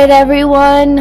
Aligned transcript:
right, 0.00 0.08
everyone. 0.08 0.98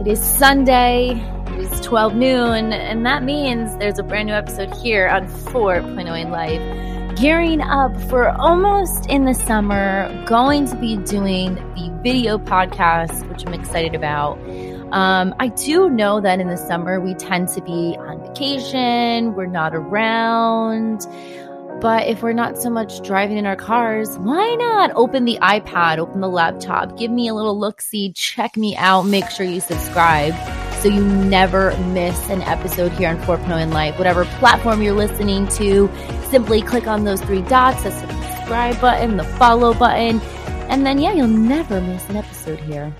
It 0.00 0.06
is 0.06 0.24
Sunday. 0.24 1.10
It 1.48 1.58
is 1.58 1.80
12 1.80 2.14
noon, 2.14 2.72
and 2.72 3.04
that 3.04 3.22
means 3.22 3.76
there's 3.76 3.98
a 3.98 4.02
brand 4.02 4.28
new 4.28 4.32
episode 4.32 4.74
here 4.76 5.06
on 5.06 5.26
4.0 5.26 6.18
in 6.18 6.30
Life. 6.30 7.18
Gearing 7.18 7.60
up 7.60 7.94
for 8.08 8.30
almost 8.30 9.04
in 9.10 9.26
the 9.26 9.34
summer, 9.34 10.08
going 10.24 10.66
to 10.66 10.76
be 10.76 10.96
doing 10.96 11.56
the 11.74 11.94
video 12.02 12.38
podcast, 12.38 13.28
which 13.28 13.46
I'm 13.46 13.52
excited 13.52 13.94
about. 13.94 14.38
Um, 14.94 15.34
I 15.38 15.48
do 15.48 15.90
know 15.90 16.18
that 16.22 16.40
in 16.40 16.48
the 16.48 16.56
summer 16.56 17.00
we 17.00 17.12
tend 17.12 17.48
to 17.48 17.60
be 17.60 17.98
on 17.98 18.26
vacation, 18.26 19.34
we're 19.34 19.44
not 19.44 19.74
around. 19.74 21.06
But 21.80 22.08
if 22.08 22.22
we're 22.22 22.32
not 22.32 22.60
so 22.60 22.70
much 22.70 23.02
driving 23.02 23.36
in 23.36 23.46
our 23.46 23.56
cars, 23.56 24.18
why 24.18 24.54
not 24.56 24.90
open 24.96 25.24
the 25.24 25.38
iPad, 25.40 25.98
open 25.98 26.20
the 26.20 26.28
laptop, 26.28 26.96
give 26.98 27.10
me 27.10 27.28
a 27.28 27.34
little 27.34 27.58
look 27.58 27.80
see, 27.80 28.12
check 28.12 28.56
me 28.56 28.76
out, 28.76 29.02
make 29.02 29.30
sure 29.30 29.46
you 29.46 29.60
subscribe 29.60 30.34
so 30.80 30.88
you 30.88 31.04
never 31.04 31.76
miss 31.88 32.28
an 32.30 32.42
episode 32.42 32.92
here 32.92 33.08
on 33.08 33.18
4.0 33.18 33.62
in 33.62 33.70
Life. 33.70 33.96
Whatever 33.98 34.24
platform 34.24 34.82
you're 34.82 34.94
listening 34.94 35.46
to, 35.48 35.90
simply 36.30 36.62
click 36.62 36.86
on 36.86 37.04
those 37.04 37.20
three 37.20 37.42
dots, 37.42 37.82
the 37.82 37.90
subscribe 37.90 38.80
button, 38.80 39.16
the 39.16 39.24
follow 39.24 39.74
button, 39.74 40.20
and 40.68 40.84
then, 40.84 40.98
yeah, 40.98 41.12
you'll 41.12 41.26
never 41.26 41.80
miss 41.80 42.08
an 42.08 42.16
episode 42.16 42.60
here. 42.60 42.94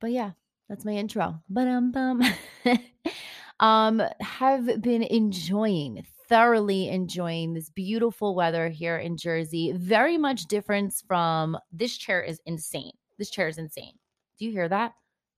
But 0.00 0.10
yeah, 0.10 0.32
that's 0.68 0.84
my 0.84 0.92
intro. 0.92 1.40
But 1.48 1.68
um, 1.68 1.92
bum. 1.92 2.22
um, 3.60 4.02
have 4.20 4.82
been 4.82 5.02
enjoying 5.02 6.04
thoroughly 6.32 6.88
enjoying 6.88 7.52
this 7.52 7.68
beautiful 7.68 8.34
weather 8.34 8.70
here 8.70 8.96
in 8.96 9.18
Jersey. 9.18 9.70
Very 9.76 10.16
much 10.16 10.46
difference 10.46 11.04
from 11.06 11.58
this 11.70 11.98
chair 11.98 12.22
is 12.22 12.40
insane. 12.46 12.92
This 13.18 13.28
chair 13.28 13.48
is 13.48 13.58
insane. 13.58 13.92
Do 14.38 14.46
you 14.46 14.50
hear 14.50 14.66
that? 14.66 14.94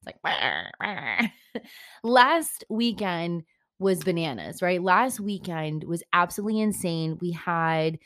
It's 0.06 0.16
like 0.24 1.62
last 2.04 2.62
weekend 2.70 3.42
was 3.80 4.04
bananas, 4.04 4.62
right? 4.62 4.80
Last 4.80 5.18
weekend 5.18 5.82
was 5.82 6.04
absolutely 6.12 6.60
insane. 6.60 7.18
We 7.20 7.32
had 7.32 7.98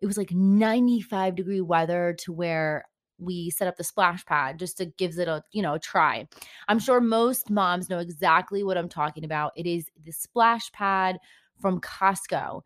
it 0.00 0.06
was 0.06 0.18
like 0.18 0.32
95 0.32 1.36
degree 1.36 1.60
weather 1.60 2.16
to 2.24 2.32
where 2.32 2.86
we 3.18 3.50
set 3.50 3.68
up 3.68 3.76
the 3.76 3.84
splash 3.84 4.24
pad 4.26 4.58
just 4.58 4.78
to 4.78 4.86
gives 4.86 5.18
it 5.18 5.28
a 5.28 5.44
you 5.52 5.62
know 5.62 5.74
a 5.74 5.78
try 5.78 6.26
i'm 6.66 6.80
sure 6.80 7.00
most 7.00 7.50
moms 7.50 7.88
know 7.88 8.00
exactly 8.00 8.64
what 8.64 8.76
i'm 8.76 8.88
talking 8.88 9.22
about 9.22 9.52
it 9.54 9.64
is 9.64 9.86
the 10.04 10.10
splash 10.10 10.72
pad 10.72 11.18
from 11.62 11.80
Costco. 11.80 12.60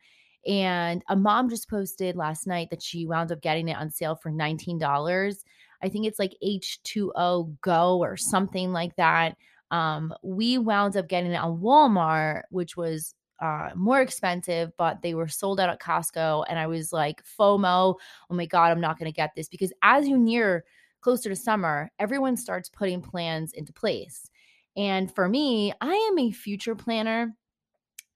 And 0.47 1.03
a 1.09 1.17
mom 1.17 1.49
just 1.49 1.69
posted 1.71 2.17
last 2.17 2.47
night 2.47 2.71
that 2.71 2.83
she 2.83 3.07
wound 3.07 3.31
up 3.31 3.43
getting 3.43 3.69
it 3.69 3.77
on 3.77 3.91
sale 3.91 4.17
for 4.17 4.31
$19. 4.31 5.37
I 5.83 5.89
think 5.89 6.07
it's 6.07 6.19
like 6.19 6.37
H2O 6.45 7.61
Go 7.61 7.99
or 7.99 8.17
something 8.17 8.73
like 8.73 8.97
that. 8.97 9.37
Um, 9.71 10.15
we 10.23 10.59
wound 10.59 10.97
up 10.97 11.09
getting 11.09 11.33
it 11.33 11.37
on 11.37 11.61
Walmart, 11.61 12.43
which 12.51 12.77
was 12.77 13.15
uh, 13.41 13.71
more 13.75 14.01
expensive, 14.01 14.73
but 14.79 15.03
they 15.03 15.15
were 15.15 15.29
sold 15.29 15.61
out 15.61 15.69
at 15.69 15.81
Costco. 15.81 16.45
And 16.49 16.59
I 16.59 16.67
was 16.67 16.93
like, 16.93 17.23
FOMO, 17.39 17.97
oh 18.31 18.35
my 18.35 18.47
God, 18.47 18.71
I'm 18.71 18.81
not 18.81 18.99
going 18.99 19.11
to 19.11 19.17
get 19.17 19.33
this. 19.37 19.49
Because 19.49 19.73
as 19.83 20.09
you 20.09 20.17
near 20.17 20.65
closer 21.01 21.29
to 21.29 21.37
summer, 21.37 21.91
everyone 21.99 22.37
starts 22.37 22.69
putting 22.69 23.03
plans 23.03 23.53
into 23.53 23.73
place. 23.73 24.31
And 24.77 25.13
for 25.13 25.29
me, 25.29 25.73
I 25.81 25.95
am 25.95 26.19
a 26.19 26.31
future 26.31 26.75
planner. 26.75 27.35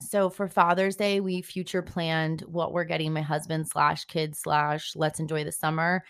So 0.01 0.31
for 0.31 0.49
Father's 0.49 0.97
Day, 0.97 1.21
we 1.21 1.43
future 1.43 1.83
planned 1.83 2.41
what 2.43 2.73
we're 2.73 2.85
getting 2.85 3.13
my 3.13 3.21
husband 3.21 3.69
slash 3.69 4.05
kids 4.07 4.39
slash 4.39 4.97
let's 4.97 5.21
enjoy 5.21 5.45
the 5.45 5.53
summer. 5.53 6.03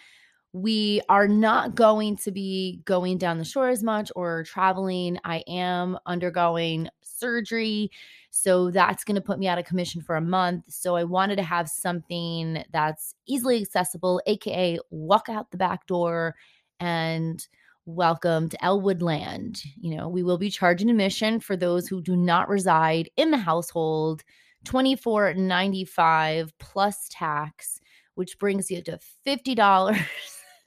We 0.52 1.00
are 1.08 1.28
not 1.28 1.74
going 1.74 2.16
to 2.18 2.32
be 2.32 2.80
going 2.84 3.18
down 3.18 3.38
the 3.38 3.44
shore 3.44 3.68
as 3.68 3.82
much 3.82 4.10
or 4.16 4.44
traveling. 4.44 5.18
I 5.24 5.44
am 5.46 5.98
undergoing 6.06 6.88
surgery. 7.02 7.90
So 8.30 8.70
that's 8.70 9.04
going 9.04 9.16
to 9.16 9.20
put 9.20 9.38
me 9.38 9.48
out 9.48 9.58
of 9.58 9.64
commission 9.64 10.00
for 10.02 10.16
a 10.16 10.20
month. 10.20 10.64
So 10.68 10.96
I 10.96 11.04
wanted 11.04 11.36
to 11.36 11.42
have 11.42 11.68
something 11.68 12.64
that's 12.72 13.14
easily 13.26 13.60
accessible, 13.60 14.20
AKA 14.26 14.78
walk 14.90 15.28
out 15.28 15.50
the 15.50 15.56
back 15.56 15.86
door 15.86 16.36
and 16.80 17.46
welcome 17.94 18.48
to 18.48 18.64
Elwood 18.64 19.02
Land. 19.02 19.62
You 19.80 19.96
know, 19.96 20.08
we 20.08 20.22
will 20.22 20.38
be 20.38 20.50
charging 20.50 20.88
admission 20.88 21.40
for 21.40 21.56
those 21.56 21.88
who 21.88 22.00
do 22.00 22.16
not 22.16 22.48
reside 22.48 23.10
in 23.16 23.30
the 23.30 23.36
household, 23.36 24.22
twenty 24.64 24.96
four 24.96 25.34
ninety 25.34 25.84
five 25.84 26.52
plus 26.58 27.08
tax, 27.10 27.80
which 28.14 28.38
brings 28.38 28.70
you 28.70 28.82
to 28.82 28.98
fifty 29.24 29.54
dollars. 29.54 29.98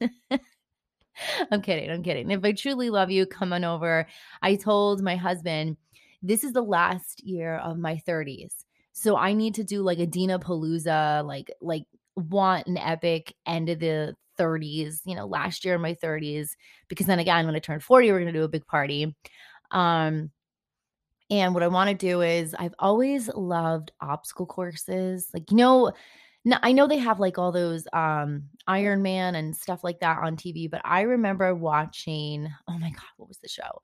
I'm 1.50 1.62
kidding. 1.62 1.90
I'm 1.90 2.02
kidding. 2.02 2.30
If 2.30 2.44
I 2.44 2.52
truly 2.52 2.90
love 2.90 3.10
you, 3.10 3.26
come 3.26 3.52
on 3.52 3.64
over. 3.64 4.06
I 4.42 4.56
told 4.56 5.02
my 5.02 5.16
husband, 5.16 5.76
this 6.22 6.44
is 6.44 6.52
the 6.52 6.62
last 6.62 7.24
year 7.24 7.56
of 7.58 7.78
my 7.78 8.02
30s. 8.06 8.64
So 8.92 9.16
I 9.16 9.32
need 9.32 9.54
to 9.54 9.64
do 9.64 9.82
like 9.82 10.00
a 10.00 10.06
Dina 10.06 10.38
Palooza, 10.40 11.24
like, 11.24 11.52
like 11.60 11.84
want 12.16 12.66
an 12.66 12.78
epic 12.78 13.34
end 13.46 13.68
of 13.68 13.78
the 13.78 14.14
30s, 14.38 15.00
you 15.04 15.14
know, 15.14 15.26
last 15.26 15.64
year 15.64 15.74
in 15.74 15.80
my 15.80 15.94
30s, 15.94 16.50
because 16.88 17.06
then 17.06 17.18
again, 17.18 17.46
when 17.46 17.54
I 17.54 17.60
turned 17.60 17.82
40, 17.82 18.10
we're 18.10 18.20
going 18.20 18.32
to 18.32 18.38
do 18.38 18.44
a 18.44 18.48
big 18.48 18.66
party. 18.66 19.14
Um, 19.70 20.30
and 21.30 21.54
what 21.54 21.62
I 21.62 21.68
want 21.68 21.88
to 21.88 21.94
do 21.94 22.20
is 22.20 22.54
I've 22.54 22.74
always 22.78 23.28
loved 23.28 23.92
obstacle 24.00 24.46
courses. 24.46 25.28
Like, 25.32 25.50
you 25.50 25.56
know, 25.56 25.92
now, 26.44 26.58
I 26.62 26.72
know 26.72 26.86
they 26.86 26.98
have 26.98 27.20
like 27.20 27.38
all 27.38 27.52
those 27.52 27.86
um 27.92 28.44
Iron 28.66 29.02
Man 29.02 29.34
and 29.34 29.56
stuff 29.56 29.82
like 29.82 30.00
that 30.00 30.18
on 30.18 30.36
TV, 30.36 30.70
but 30.70 30.82
I 30.84 31.02
remember 31.02 31.54
watching, 31.54 32.48
oh 32.68 32.78
my 32.78 32.90
God, 32.90 33.02
what 33.16 33.28
was 33.28 33.38
the 33.38 33.48
show? 33.48 33.82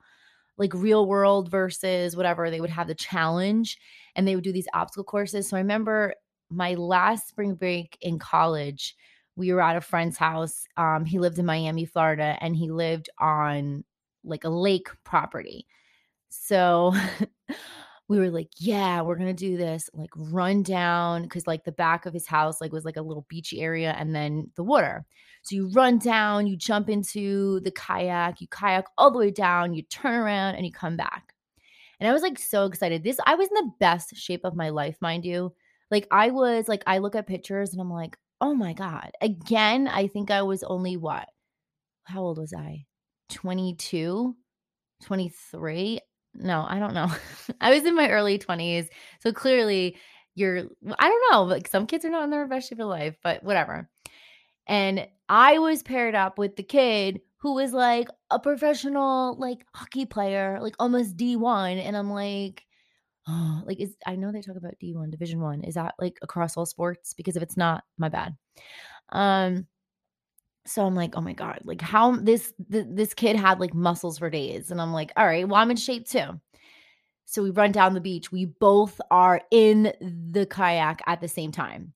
Like 0.59 0.75
real 0.75 1.07
world 1.07 1.51
versus 1.51 2.17
whatever. 2.17 2.51
They 2.51 2.61
would 2.61 2.71
have 2.71 2.87
the 2.87 2.95
challenge 2.95 3.79
and 4.15 4.29
they 4.29 4.35
would 4.35 4.45
do 4.45 4.53
these 4.53 4.69
obstacle 4.75 5.05
courses. 5.05 5.49
So 5.49 5.57
I 5.57 5.61
remember 5.61 6.15
my 6.51 6.75
last 6.75 7.29
spring 7.29 7.55
break 7.55 7.97
in 8.01 8.19
college, 8.19 8.97
we 9.37 9.53
were 9.53 9.63
at 9.63 9.77
a 9.77 9.81
friend's 9.81 10.19
house. 10.19 10.67
Um, 10.77 11.05
he 11.05 11.19
lived 11.19 11.39
in 11.39 11.47
Miami, 11.47 11.87
Florida, 11.87 12.37
and 12.41 12.57
he 12.57 12.71
lived 12.71 13.09
on 13.19 13.85
like 14.25 14.45
a 14.45 14.51
lake 14.51 14.89
property. 15.05 15.67
So 16.29 16.95
we 18.09 18.19
were 18.19 18.31
like, 18.31 18.51
yeah, 18.57 19.03
we're 19.03 19.17
gonna 19.17 19.33
do 19.33 19.57
this. 19.57 19.89
Like 19.95 20.11
run 20.17 20.63
down 20.63 21.23
because 21.23 21.47
like 21.47 21.65
the 21.65 21.73
back 21.73 22.07
of 22.07 22.13
his 22.13 22.27
house 22.27 22.61
like 22.61 22.73
was 22.73 22.85
like 22.85 22.97
a 22.97 23.03
little 23.03 23.25
beachy 23.29 23.61
area 23.61 23.95
and 23.97 24.15
then 24.15 24.51
the 24.57 24.65
water. 24.65 25.07
So 25.43 25.55
you 25.55 25.69
run 25.69 25.99
down, 25.99 26.47
you 26.47 26.57
jump 26.57 26.91
into 26.91 27.61
the 27.61 27.71
kayak, 27.71 28.41
you 28.41 28.49
kayak 28.49 28.87
all 28.99 29.11
the 29.11 29.19
way 29.19 29.31
down, 29.31 29.75
you 29.75 29.83
turn 29.83 30.15
around 30.15 30.57
and 30.57 30.67
you 30.67 30.73
come 30.73 30.97
back. 30.97 31.35
And 32.01 32.09
I 32.09 32.13
was 32.13 32.23
like 32.23 32.39
so 32.39 32.65
excited. 32.65 33.05
This 33.05 33.21
I 33.27 33.35
was 33.37 33.49
in 33.49 33.55
the 33.55 33.73
best 33.79 34.17
shape 34.17 34.45
of 34.45 34.57
my 34.57 34.71
life, 34.71 34.97
mind 35.01 35.25
you. 35.25 35.55
Like 35.91 36.07
I 36.11 36.31
was 36.31 36.69
like 36.69 36.83
I 36.87 36.99
look 36.99 37.15
at 37.15 37.27
pictures 37.27 37.73
and 37.73 37.81
I'm 37.81 37.93
like, 37.93 38.17
oh 38.41 38.55
my 38.55 38.73
God. 38.73 39.11
Again, 39.21 39.89
I 39.89 40.07
think 40.07 40.31
I 40.31 40.43
was 40.43 40.63
only 40.63 40.97
what? 40.97 41.29
How 42.05 42.21
old 42.21 42.39
was 42.39 42.53
I? 42.53 42.87
22, 43.31 44.35
23? 45.05 46.01
No, 46.35 46.65
I 46.69 46.79
don't 46.79 46.95
know. 46.95 47.09
I 47.61 47.75
was 47.75 47.85
in 47.85 47.95
my 47.95 48.11
early 48.11 48.39
20s. 48.39 48.89
So 49.21 49.33
clearly, 49.33 49.97
you're, 50.35 50.65
I 50.99 51.09
don't 51.09 51.33
know, 51.33 51.43
like 51.45 51.69
some 51.69 51.87
kids 51.87 52.05
are 52.05 52.11
not 52.11 52.25
in 52.25 52.31
their 52.31 52.47
best 52.47 52.69
shape 52.69 52.81
of 52.81 52.89
life, 52.89 53.17
but 53.23 53.43
whatever. 53.43 53.89
And 54.67 55.07
I 55.29 55.59
was 55.59 55.83
paired 55.83 56.15
up 56.15 56.39
with 56.39 56.57
the 56.57 56.63
kid 56.63 57.21
who 57.39 57.55
was 57.55 57.73
like 57.73 58.09
a 58.31 58.39
professional, 58.39 59.37
like 59.39 59.67
hockey 59.75 60.07
player, 60.07 60.59
like 60.61 60.77
almost 60.79 61.17
D1. 61.17 61.85
And 61.85 61.97
I'm 61.97 62.11
like, 62.11 62.65
oh, 63.29 63.63
like 63.67 63.81
is 63.81 63.97
I 64.07 64.17
know 64.17 64.33
they 64.33 64.43
talk 64.43 64.57
about 64.57 64.79
D1 64.83 65.11
Division 65.11 65.41
1. 65.41 65.65
Is 65.65 65.75
that 65.75 65.95
like 65.99 66.19
across 66.23 66.57
all 66.57 66.67
sports? 66.67 67.15
Because 67.15 67.37
if 67.37 67.43
it's 67.43 67.57
not, 67.57 67.85
my 67.99 68.09
bad. 68.09 68.37
Um 69.11 69.67
so 70.67 70.85
I'm 70.85 70.95
like, 70.95 71.17
"Oh 71.17 71.21
my 71.23 71.33
god, 71.33 71.61
like 71.65 71.81
how 71.81 72.17
this 72.17 72.53
th- 72.71 72.87
this 72.91 73.15
kid 73.15 73.37
had 73.37 73.61
like 73.61 73.75
muscles 73.75 74.19
for 74.19 74.31
days." 74.31 74.71
And 74.71 74.81
I'm 74.81 74.93
like, 74.93 75.13
"All 75.17 75.27
right, 75.27 75.49
well 75.49 75.61
I'm 75.61 75.71
in 75.71 75.77
shape 75.77 76.07
too." 76.07 76.41
So 77.27 77.43
we 77.43 77.51
run 77.51 77.73
down 77.73 77.95
the 77.95 78.01
beach. 78.01 78.33
We 78.33 78.47
both 78.47 79.01
are 79.11 79.41
in 79.51 79.93
the 80.01 80.47
kayak 80.47 81.01
at 81.07 81.21
the 81.21 81.29
same 81.29 81.53
time 81.53 81.95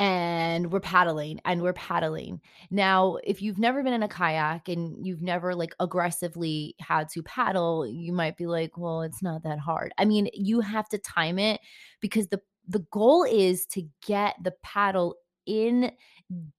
and 0.00 0.72
we're 0.72 0.80
paddling 0.80 1.40
and 1.44 1.60
we're 1.60 1.74
paddling. 1.74 2.40
Now, 2.70 3.18
if 3.22 3.42
you've 3.42 3.58
never 3.58 3.82
been 3.82 3.92
in 3.92 4.02
a 4.02 4.08
kayak 4.08 4.66
and 4.70 5.06
you've 5.06 5.20
never 5.20 5.54
like 5.54 5.74
aggressively 5.78 6.74
had 6.80 7.10
to 7.10 7.22
paddle, 7.22 7.86
you 7.86 8.14
might 8.14 8.38
be 8.38 8.46
like, 8.46 8.78
well, 8.78 9.02
it's 9.02 9.22
not 9.22 9.42
that 9.42 9.58
hard. 9.58 9.92
I 9.98 10.06
mean, 10.06 10.30
you 10.32 10.62
have 10.62 10.88
to 10.88 10.98
time 10.98 11.38
it 11.38 11.60
because 12.00 12.28
the 12.28 12.40
the 12.66 12.80
goal 12.90 13.24
is 13.24 13.66
to 13.66 13.82
get 14.06 14.36
the 14.42 14.54
paddle 14.62 15.16
in 15.44 15.92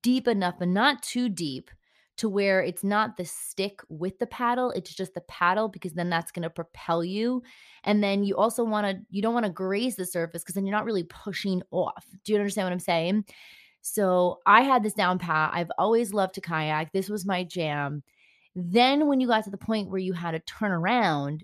deep 0.04 0.28
enough 0.28 0.56
but 0.60 0.68
not 0.68 1.02
too 1.02 1.30
deep 1.30 1.72
to 2.22 2.30
where 2.30 2.62
it's 2.62 2.84
not 2.84 3.18
the 3.18 3.26
stick 3.26 3.82
with 3.90 4.20
the 4.20 4.28
paddle, 4.28 4.70
it's 4.72 4.94
just 4.94 5.16
the 5.16 5.22
paddle 5.22 5.68
because 5.68 5.94
then 5.94 6.10
that's 6.10 6.32
going 6.32 6.44
to 6.44 6.52
propel 6.52 7.04
you. 7.04 7.42
And 7.84 8.04
then 8.04 8.24
you 8.24 8.38
also 8.38 8.64
want 8.64 8.86
to, 8.86 9.04
you 9.10 9.24
don't 9.24 9.34
want 9.34 9.48
to 9.48 9.52
graze 9.52 9.96
the 9.96 10.06
surface 10.06 10.44
because 10.44 10.54
then 10.54 10.66
you're 10.66 10.76
not 10.76 10.86
really 10.86 11.04
pushing 11.04 11.64
off. 11.72 12.06
Do 12.24 12.32
you 12.32 12.38
understand 12.38 12.68
what 12.68 12.74
I'm 12.74 12.80
saying? 12.80 13.26
So 13.82 14.40
I 14.46 14.62
had 14.62 14.84
this 14.84 14.94
down 14.94 15.18
pat. 15.18 15.50
I've 15.52 15.72
always 15.80 16.14
loved 16.14 16.36
to 16.36 16.42
kayak. 16.42 16.92
This 16.94 17.10
was 17.10 17.26
my 17.26 17.44
jam. 17.44 18.04
Then, 18.56 19.08
when 19.08 19.20
you 19.20 19.28
got 19.28 19.46
to 19.46 19.50
the 19.50 19.58
point 19.58 19.90
where 19.90 19.98
you 19.98 20.14
had 20.14 20.32
to 20.32 20.40
turn 20.40 20.72
around, 20.72 21.44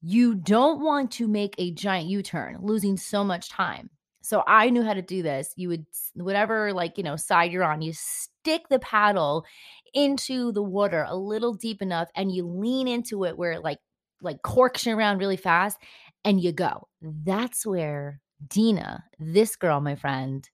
you 0.00 0.36
don't 0.36 0.80
want 0.80 1.10
to 1.12 1.26
make 1.26 1.54
a 1.58 1.72
giant 1.72 2.06
U 2.06 2.22
turn, 2.22 2.58
losing 2.60 2.96
so 2.96 3.24
much 3.24 3.48
time. 3.48 3.90
So 4.20 4.44
I 4.46 4.70
knew 4.70 4.82
how 4.82 4.94
to 4.94 5.02
do 5.02 5.22
this. 5.22 5.52
You 5.56 5.68
would, 5.70 5.86
whatever, 6.14 6.72
like, 6.72 6.96
you 6.98 7.04
know, 7.04 7.16
side 7.16 7.50
you're 7.50 7.64
on, 7.64 7.82
you 7.82 7.92
stick 7.94 8.68
the 8.68 8.78
paddle 8.78 9.44
into 9.94 10.52
the 10.52 10.62
water 10.62 11.06
a 11.08 11.16
little 11.16 11.54
deep 11.54 11.80
enough 11.80 12.08
and 12.14 12.32
you 12.32 12.46
lean 12.46 12.88
into 12.88 13.24
it 13.24 13.38
where 13.38 13.52
it 13.52 13.62
like, 13.62 13.78
like 14.20 14.42
corks 14.42 14.86
around 14.86 15.18
really 15.18 15.36
fast 15.36 15.78
and 16.24 16.40
you 16.40 16.52
go. 16.52 16.88
That's 17.00 17.64
where 17.64 18.20
Dina, 18.46 19.04
this 19.18 19.56
girl, 19.56 19.80
my 19.80 19.94
friend, 19.94 20.48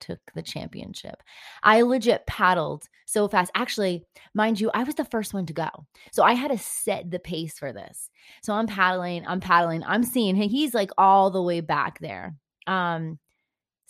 took 0.00 0.20
the 0.34 0.42
championship. 0.42 1.22
I 1.62 1.82
legit 1.82 2.26
paddled 2.26 2.84
so 3.06 3.26
fast. 3.28 3.50
Actually, 3.54 4.04
mind 4.34 4.60
you, 4.60 4.70
I 4.74 4.84
was 4.84 4.94
the 4.94 5.04
first 5.04 5.32
one 5.32 5.46
to 5.46 5.52
go. 5.52 5.68
So 6.12 6.22
I 6.22 6.34
had 6.34 6.50
to 6.50 6.58
set 6.58 7.10
the 7.10 7.18
pace 7.18 7.58
for 7.58 7.72
this. 7.72 8.10
So 8.42 8.52
I'm 8.52 8.66
paddling, 8.66 9.26
I'm 9.26 9.40
paddling, 9.40 9.82
I'm 9.84 10.02
seeing. 10.02 10.36
He's 10.36 10.74
like 10.74 10.90
all 10.98 11.30
the 11.30 11.42
way 11.42 11.60
back 11.60 11.98
there. 12.00 12.34
Um, 12.66 13.18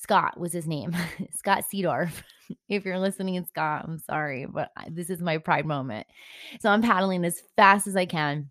Scott 0.05 0.39
was 0.39 0.53
his 0.53 0.67
name, 0.67 0.95
Scott 1.35 1.65
Seedorf. 1.73 2.23
if 2.69 2.85
you're 2.85 2.99
listening 2.99 3.37
in 3.37 3.47
Scott, 3.47 3.87
I'm 3.89 3.99
sorry, 3.99 4.47
but 4.47 4.71
this 4.91 5.09
is 5.09 5.23
my 5.23 5.39
pride 5.39 5.65
moment. 5.65 6.07
So 6.61 6.69
I'm 6.69 6.83
paddling 6.83 7.25
as 7.25 7.43
fast 7.57 7.87
as 7.87 7.97
I 7.97 8.05
can 8.05 8.51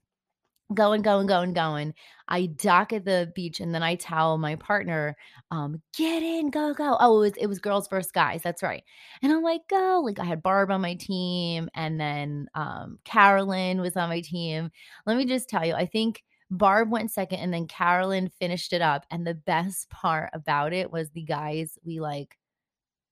going, 0.74 1.04
going, 1.04 1.28
going, 1.28 1.54
going. 1.54 1.94
I 2.28 2.48
dock 2.48 2.92
at 2.92 3.06
the 3.06 3.32
beach 3.36 3.60
and 3.60 3.76
then 3.76 3.84
I 3.84 3.94
tell 3.94 4.40
my 4.40 4.56
partner, 4.56 5.16
um, 5.52 5.80
get 5.96 6.24
in, 6.24 6.50
go, 6.50 6.74
go. 6.74 6.98
Oh, 7.00 7.18
it 7.18 7.20
was 7.20 7.34
it 7.38 7.48
was 7.48 7.60
girls 7.60 7.88
versus 7.88 8.12
guys. 8.12 8.42
That's 8.42 8.64
right. 8.64 8.84
And 9.22 9.32
I'm 9.32 9.44
like, 9.44 9.62
go. 9.70 10.02
Like 10.04 10.20
I 10.20 10.26
had 10.26 10.42
Barb 10.42 10.72
on 10.72 10.82
my 10.82 10.96
team 10.96 11.70
and 11.76 12.00
then 12.00 12.48
um 12.56 12.98
Carolyn 13.06 13.82
was 13.82 13.96
on 13.96 14.10
my 14.10 14.22
team. 14.22 14.72
Let 15.06 15.18
me 15.18 15.26
just 15.26 15.50
tell 15.50 15.64
you, 15.64 15.76
I 15.76 15.86
think 15.86 16.24
Barb 16.58 16.92
went 16.92 17.12
second 17.12 17.40
and 17.40 17.54
then 17.54 17.68
Carolyn 17.68 18.30
finished 18.40 18.74
it 18.74 18.82
up. 18.82 19.06
And 19.12 19.26
the 19.26 19.34
best 19.34 19.90
part 19.92 20.30
about 20.34 20.74
it 20.74 20.92
was 20.92 21.10
the 21.10 21.24
guys 21.24 21.78
we 21.84 22.00
like 22.00 22.38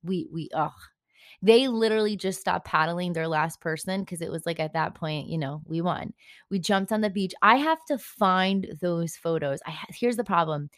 we 0.04 0.28
we 0.32 0.50
oh 0.54 0.74
they 1.44 1.68
literally 1.68 2.16
just 2.16 2.40
stopped 2.40 2.68
paddling 2.68 3.14
their 3.14 3.28
last 3.28 3.62
person 3.62 4.02
because 4.02 4.22
it 4.22 4.32
was 4.32 4.46
like 4.46 4.60
at 4.60 4.74
that 4.74 4.94
point, 4.94 5.28
you 5.28 5.38
know, 5.38 5.62
we 5.66 5.82
won. 5.82 6.14
We 6.52 6.60
jumped 6.60 6.92
on 6.92 7.02
the 7.02 7.10
beach. 7.10 7.34
I 7.42 7.56
have 7.56 7.84
to 7.86 7.98
find 7.98 8.68
those 8.80 9.16
photos. 9.16 9.60
I 9.66 9.76
here's 9.90 10.18
the 10.18 10.24
problem. 10.24 10.70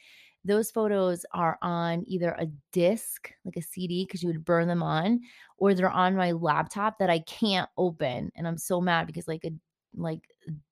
Those 0.45 0.71
photos 0.71 1.25
are 1.33 1.57
on 1.61 2.03
either 2.07 2.31
a 2.31 2.47
disc, 2.71 3.31
like 3.45 3.57
a 3.57 3.61
CD, 3.61 4.05
because 4.05 4.23
you 4.23 4.27
would 4.27 4.45
burn 4.45 4.67
them 4.67 4.83
on, 4.83 5.21
or 5.57 5.73
they're 5.73 5.89
on 5.89 6.15
my 6.15 6.31
laptop 6.33 6.99
that 6.99 7.09
I 7.09 7.19
can't 7.19 7.69
open. 7.77 8.31
And 8.35 8.47
I'm 8.47 8.57
so 8.57 8.81
mad 8.81 9.07
because 9.07 9.27
like 9.27 9.45
a 9.45 9.51
like 9.95 10.21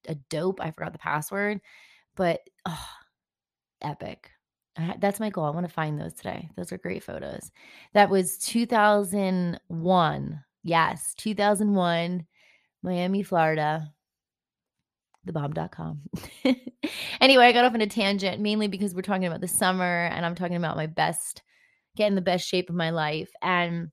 a 0.07 0.15
dope, 0.29 0.61
I 0.61 0.71
forgot 0.71 0.93
the 0.93 0.99
password, 0.99 1.59
but 2.15 2.41
oh, 2.65 2.87
epic 3.81 4.31
that's 4.99 5.19
my 5.19 5.29
goal. 5.29 5.45
I 5.45 5.49
want 5.49 5.67
to 5.67 5.73
find 5.73 5.99
those 5.99 6.13
today. 6.13 6.49
Those 6.55 6.71
are 6.71 6.77
great 6.77 7.03
photos. 7.03 7.51
That 7.93 8.09
was 8.09 8.37
2001. 8.37 10.43
Yes, 10.63 11.13
2001, 11.17 12.25
Miami, 12.83 13.23
Florida. 13.23 13.91
Thebomb.com. 15.27 16.01
anyway, 17.21 17.45
I 17.45 17.51
got 17.51 17.65
off 17.65 17.73
on 17.73 17.81
a 17.81 17.87
tangent 17.87 18.41
mainly 18.41 18.67
because 18.67 18.95
we're 18.95 19.01
talking 19.01 19.25
about 19.25 19.41
the 19.41 19.47
summer 19.47 20.09
and 20.11 20.25
I'm 20.25 20.35
talking 20.35 20.55
about 20.55 20.77
my 20.77 20.87
best, 20.87 21.41
getting 21.95 22.15
the 22.15 22.21
best 22.21 22.47
shape 22.47 22.69
of 22.69 22.75
my 22.75 22.91
life. 22.91 23.29
And 23.41 23.89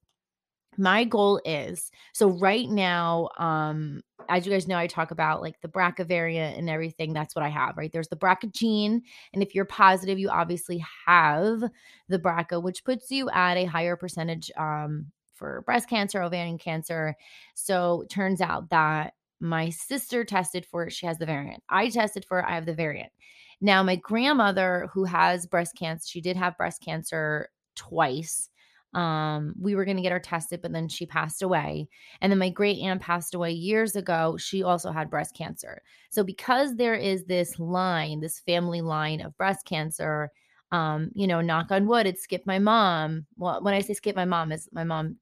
my 0.79 1.05
goal 1.05 1.41
is 1.45 1.91
so 2.15 2.29
right 2.29 2.69
now 2.69 3.29
um 3.39 4.01
as 4.29 4.47
you 4.47 4.53
guys 4.53 4.69
know 4.69 4.79
i 4.79 4.87
talk 4.87 5.11
about 5.11 5.43
like 5.43 5.61
the 5.61 5.69
brca 5.69 6.07
variant 6.07 6.57
and 6.57 6.71
everything 6.71 7.13
that's 7.13 7.35
what 7.35 7.45
i 7.45 7.49
have 7.49 7.77
right? 7.77 7.93
There's 7.93 8.09
the 8.09 8.17
brca 8.17 8.53
gene 8.53 9.03
and 9.35 9.43
if 9.43 9.55
you're 9.55 9.65
positive 9.65 10.19
you 10.19 10.31
obviously 10.31 10.85
have 11.07 11.63
the 12.09 12.19
brca 12.19 12.63
which 12.63 12.85
puts 12.85 13.11
you 13.11 13.29
at 13.31 13.57
a 13.57 13.65
higher 13.65 13.97
percentage 13.97 14.51
um 14.57 15.07
for 15.39 15.63
breast 15.63 15.89
cancer 15.89 16.23
ovarian 16.23 16.59
cancer. 16.59 17.15
So 17.55 18.05
turns 18.11 18.41
out 18.41 18.71
that 18.71 19.15
my 19.41 19.71
sister 19.71 20.25
tested 20.25 20.67
for 20.67 20.87
it 20.87 20.93
she 20.93 21.07
has 21.07 21.19
the 21.19 21.27
variant. 21.27 21.63
I 21.69 21.89
tested 21.89 22.25
for 22.25 22.41
it 22.41 22.47
i 22.47 22.55
have 22.55 22.67
the 22.67 22.75
variant. 22.75 23.13
Now 23.61 23.83
my 23.83 23.97
grandmother 23.97 24.89
who 24.93 25.05
has 25.05 25.47
breast 25.47 25.77
cancer 25.77 26.07
she 26.09 26.21
did 26.21 26.37
have 26.37 26.57
breast 26.57 26.83
cancer 26.83 27.49
twice 27.77 28.51
um 28.94 29.55
we 29.61 29.75
were 29.75 29.85
going 29.85 29.99
to 29.99 30.02
get 30.02 30.12
her 30.12 30.19
tested 30.19 30.62
but 30.62 30.73
then 30.73 30.88
she 30.88 31.05
passed 31.05 31.43
away 31.43 31.87
and 32.23 32.32
then 32.32 32.38
my 32.38 32.49
great 32.49 32.79
aunt 32.79 33.02
passed 33.02 33.35
away 33.35 33.50
years 33.50 33.96
ago 33.96 34.37
she 34.38 34.62
also 34.62 34.90
had 34.90 35.11
breast 35.11 35.35
cancer. 35.37 35.82
So 36.11 36.25
because 36.25 36.76
there 36.76 36.94
is 36.94 37.25
this 37.25 37.58
line 37.58 38.20
this 38.20 38.40
family 38.40 38.81
line 38.81 39.20
of 39.20 39.37
breast 39.37 39.67
cancer 39.67 40.31
um 40.73 41.11
you 41.14 41.26
know 41.26 41.40
knock 41.43 41.70
on 41.70 41.87
wood 41.87 42.06
it 42.06 42.19
skipped 42.19 42.46
my 42.46 42.58
mom. 42.58 43.26
Well 43.37 43.62
when 43.62 43.75
i 43.75 43.81
say 43.81 43.94
skip 43.94 44.17
my 44.17 44.25
mom 44.25 44.52
is 44.52 44.69
my 44.73 44.85
mom 44.85 45.17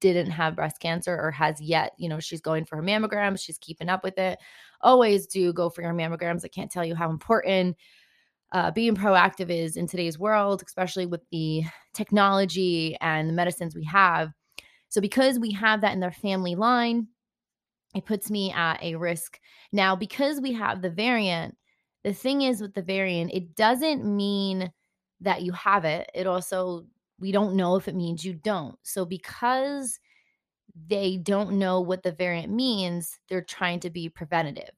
didn't 0.00 0.30
have 0.30 0.54
breast 0.54 0.78
cancer 0.80 1.18
or 1.18 1.30
has 1.30 1.60
yet 1.60 1.92
you 1.98 2.08
know 2.08 2.20
she's 2.20 2.40
going 2.40 2.64
for 2.64 2.76
her 2.76 2.82
mammograms 2.82 3.40
she's 3.40 3.58
keeping 3.58 3.88
up 3.88 4.04
with 4.04 4.18
it. 4.18 4.38
Always 4.82 5.26
do 5.26 5.52
go 5.52 5.70
for 5.70 5.82
your 5.82 5.94
mammograms 5.94 6.44
i 6.44 6.48
can't 6.48 6.70
tell 6.70 6.84
you 6.84 6.94
how 6.94 7.10
important 7.10 7.76
uh, 8.52 8.70
being 8.70 8.94
proactive 8.94 9.50
is 9.50 9.76
in 9.76 9.86
today's 9.86 10.18
world, 10.18 10.62
especially 10.64 11.06
with 11.06 11.22
the 11.30 11.64
technology 11.94 12.96
and 13.00 13.28
the 13.28 13.32
medicines 13.32 13.74
we 13.74 13.84
have. 13.84 14.30
So, 14.88 15.00
because 15.00 15.38
we 15.38 15.52
have 15.52 15.80
that 15.80 15.94
in 15.94 16.00
their 16.00 16.12
family 16.12 16.54
line, 16.54 17.08
it 17.94 18.04
puts 18.04 18.30
me 18.30 18.52
at 18.52 18.82
a 18.82 18.96
risk. 18.96 19.40
Now, 19.72 19.96
because 19.96 20.40
we 20.40 20.52
have 20.52 20.82
the 20.82 20.90
variant, 20.90 21.56
the 22.04 22.12
thing 22.12 22.42
is 22.42 22.60
with 22.60 22.74
the 22.74 22.82
variant, 22.82 23.32
it 23.32 23.54
doesn't 23.54 24.04
mean 24.04 24.70
that 25.20 25.42
you 25.42 25.52
have 25.52 25.84
it. 25.86 26.10
It 26.14 26.26
also, 26.26 26.84
we 27.18 27.32
don't 27.32 27.56
know 27.56 27.76
if 27.76 27.88
it 27.88 27.94
means 27.94 28.24
you 28.24 28.34
don't. 28.34 28.76
So, 28.82 29.06
because 29.06 29.98
they 30.88 31.16
don't 31.16 31.58
know 31.58 31.80
what 31.80 32.02
the 32.02 32.12
variant 32.12 32.52
means, 32.52 33.18
they're 33.28 33.42
trying 33.42 33.80
to 33.80 33.90
be 33.90 34.10
preventative. 34.10 34.70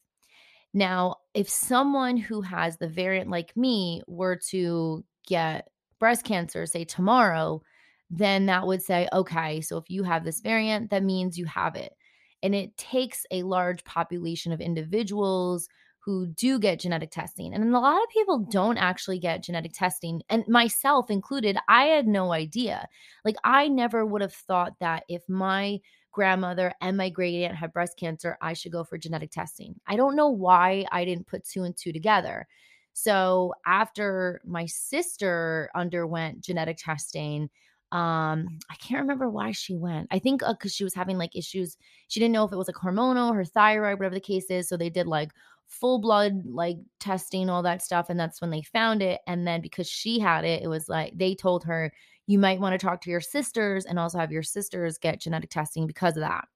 Now, 0.75 1.17
if 1.33 1.49
someone 1.49 2.17
who 2.17 2.43
has 2.43 2.77
the 2.77 2.89
variant 2.89 3.31
like 3.31 3.57
me 3.57 4.03
were 4.09 4.37
to 4.51 5.05
get 5.27 5.69
breast 6.01 6.25
cancer, 6.25 6.67
say 6.67 6.85
tomorrow, 6.85 7.63
then 8.11 8.47
that 8.47 8.67
would 8.67 8.83
say, 8.83 9.09
okay, 9.13 9.61
so 9.61 9.77
if 9.79 9.85
you 9.89 10.03
have 10.03 10.25
this 10.25 10.41
variant, 10.41 10.91
that 10.91 11.05
means 11.05 11.39
you 11.39 11.47
have 11.47 11.77
it. 11.77 11.95
And 12.43 12.55
it 12.55 12.77
takes 12.77 13.25
a 13.31 13.45
large 13.45 13.85
population 13.85 14.53
of 14.53 14.61
individuals 14.61 15.69
who 16.01 16.27
do 16.27 16.59
get 16.59 16.81
genetic 16.81 17.11
testing. 17.11 17.55
And 17.55 17.75
a 17.75 17.81
lot 17.81 18.03
of 18.03 18.09
people 18.11 18.41
don't 18.51 18.77
actually 18.77 19.19
get 19.19 19.43
genetic 19.43 19.73
testing, 19.73 20.23
and 20.29 20.47
myself 20.49 21.11
included, 21.11 21.57
I 21.69 21.85
had 21.85 22.07
no 22.07 22.33
idea. 22.33 22.87
Like, 23.25 23.37
I 23.43 23.69
never 23.69 24.05
would 24.05 24.21
have 24.21 24.35
thought 24.35 24.75
that 24.81 25.05
if 25.09 25.23
my 25.29 25.81
grandmother 26.15 26.73
and 26.81 26.97
my 26.97 27.11
great 27.11 27.45
aunt 27.45 27.57
had 27.57 27.73
breast 27.73 27.99
cancer, 27.99 28.39
I 28.41 28.55
should 28.55 28.73
go 28.73 28.85
for 28.85 28.97
genetic 28.97 29.31
testing. 29.31 29.79
I 29.87 29.97
don't 29.97 30.17
know 30.17 30.31
why 30.31 30.87
I 30.91 31.05
didn't 31.05 31.27
put 31.27 31.45
two 31.45 31.65
and 31.65 31.77
two 31.77 31.93
together. 31.93 32.47
So 32.95 33.53
after 33.67 34.41
my 34.45 34.67
sister 34.67 35.69
underwent 35.75 36.41
genetic 36.41 36.79
testing, 36.79 37.51
um, 37.93 38.59
I 38.71 38.77
can't 38.81 39.03
remember 39.03 39.29
why 39.29 39.53
she 39.53 39.75
went. 39.75 40.09
I 40.11 40.19
think 40.19 40.41
because 40.41 40.73
uh, 40.73 40.75
she 40.75 40.85
was 40.85 40.95
having 40.95 41.19
like 41.19 41.37
issues. 41.37 41.77
She 42.09 42.21
didn't 42.21 42.33
know 42.33 42.45
if 42.45 42.53
it 42.53 42.57
was 42.57 42.69
like 42.69 42.77
hormonal, 42.77 43.35
her 43.35 43.45
thyroid, 43.45 43.99
whatever 43.99 44.15
the 44.15 44.21
case 44.21 44.47
is. 44.51 44.69
So 44.69 44.77
they 44.77 44.91
did 44.91 45.07
like 45.07 45.31
full 45.67 45.99
blood 45.99 46.43
like 46.47 46.77
testing, 47.01 47.51
all 47.51 47.63
that 47.63 47.83
stuff, 47.83 48.07
and 48.09 48.19
that's 48.19 48.41
when 48.41 48.51
they 48.51 48.63
found 48.63 49.03
it. 49.03 49.21
And 49.27 49.47
then 49.47 49.61
because 49.61 49.89
she 49.89 50.19
had 50.19 50.45
it, 50.45 50.63
it 50.63 50.69
was 50.69 50.89
like 50.89 51.13
they 51.17 51.35
told 51.35 51.65
her 51.65 51.93
you 52.27 52.39
might 52.39 52.61
want 52.61 52.79
to 52.79 52.85
talk 52.85 53.01
to 53.03 53.11
your 53.11 53.21
sisters 53.21 53.85
and 53.85 53.99
also 53.99 54.19
have 54.19 54.33
your 54.33 54.43
sisters 54.43 54.99
get 54.99 55.21
genetic 55.21 55.51
testing 55.51 55.87
because 55.87 56.17
of 56.17 56.23
that. 56.23 56.47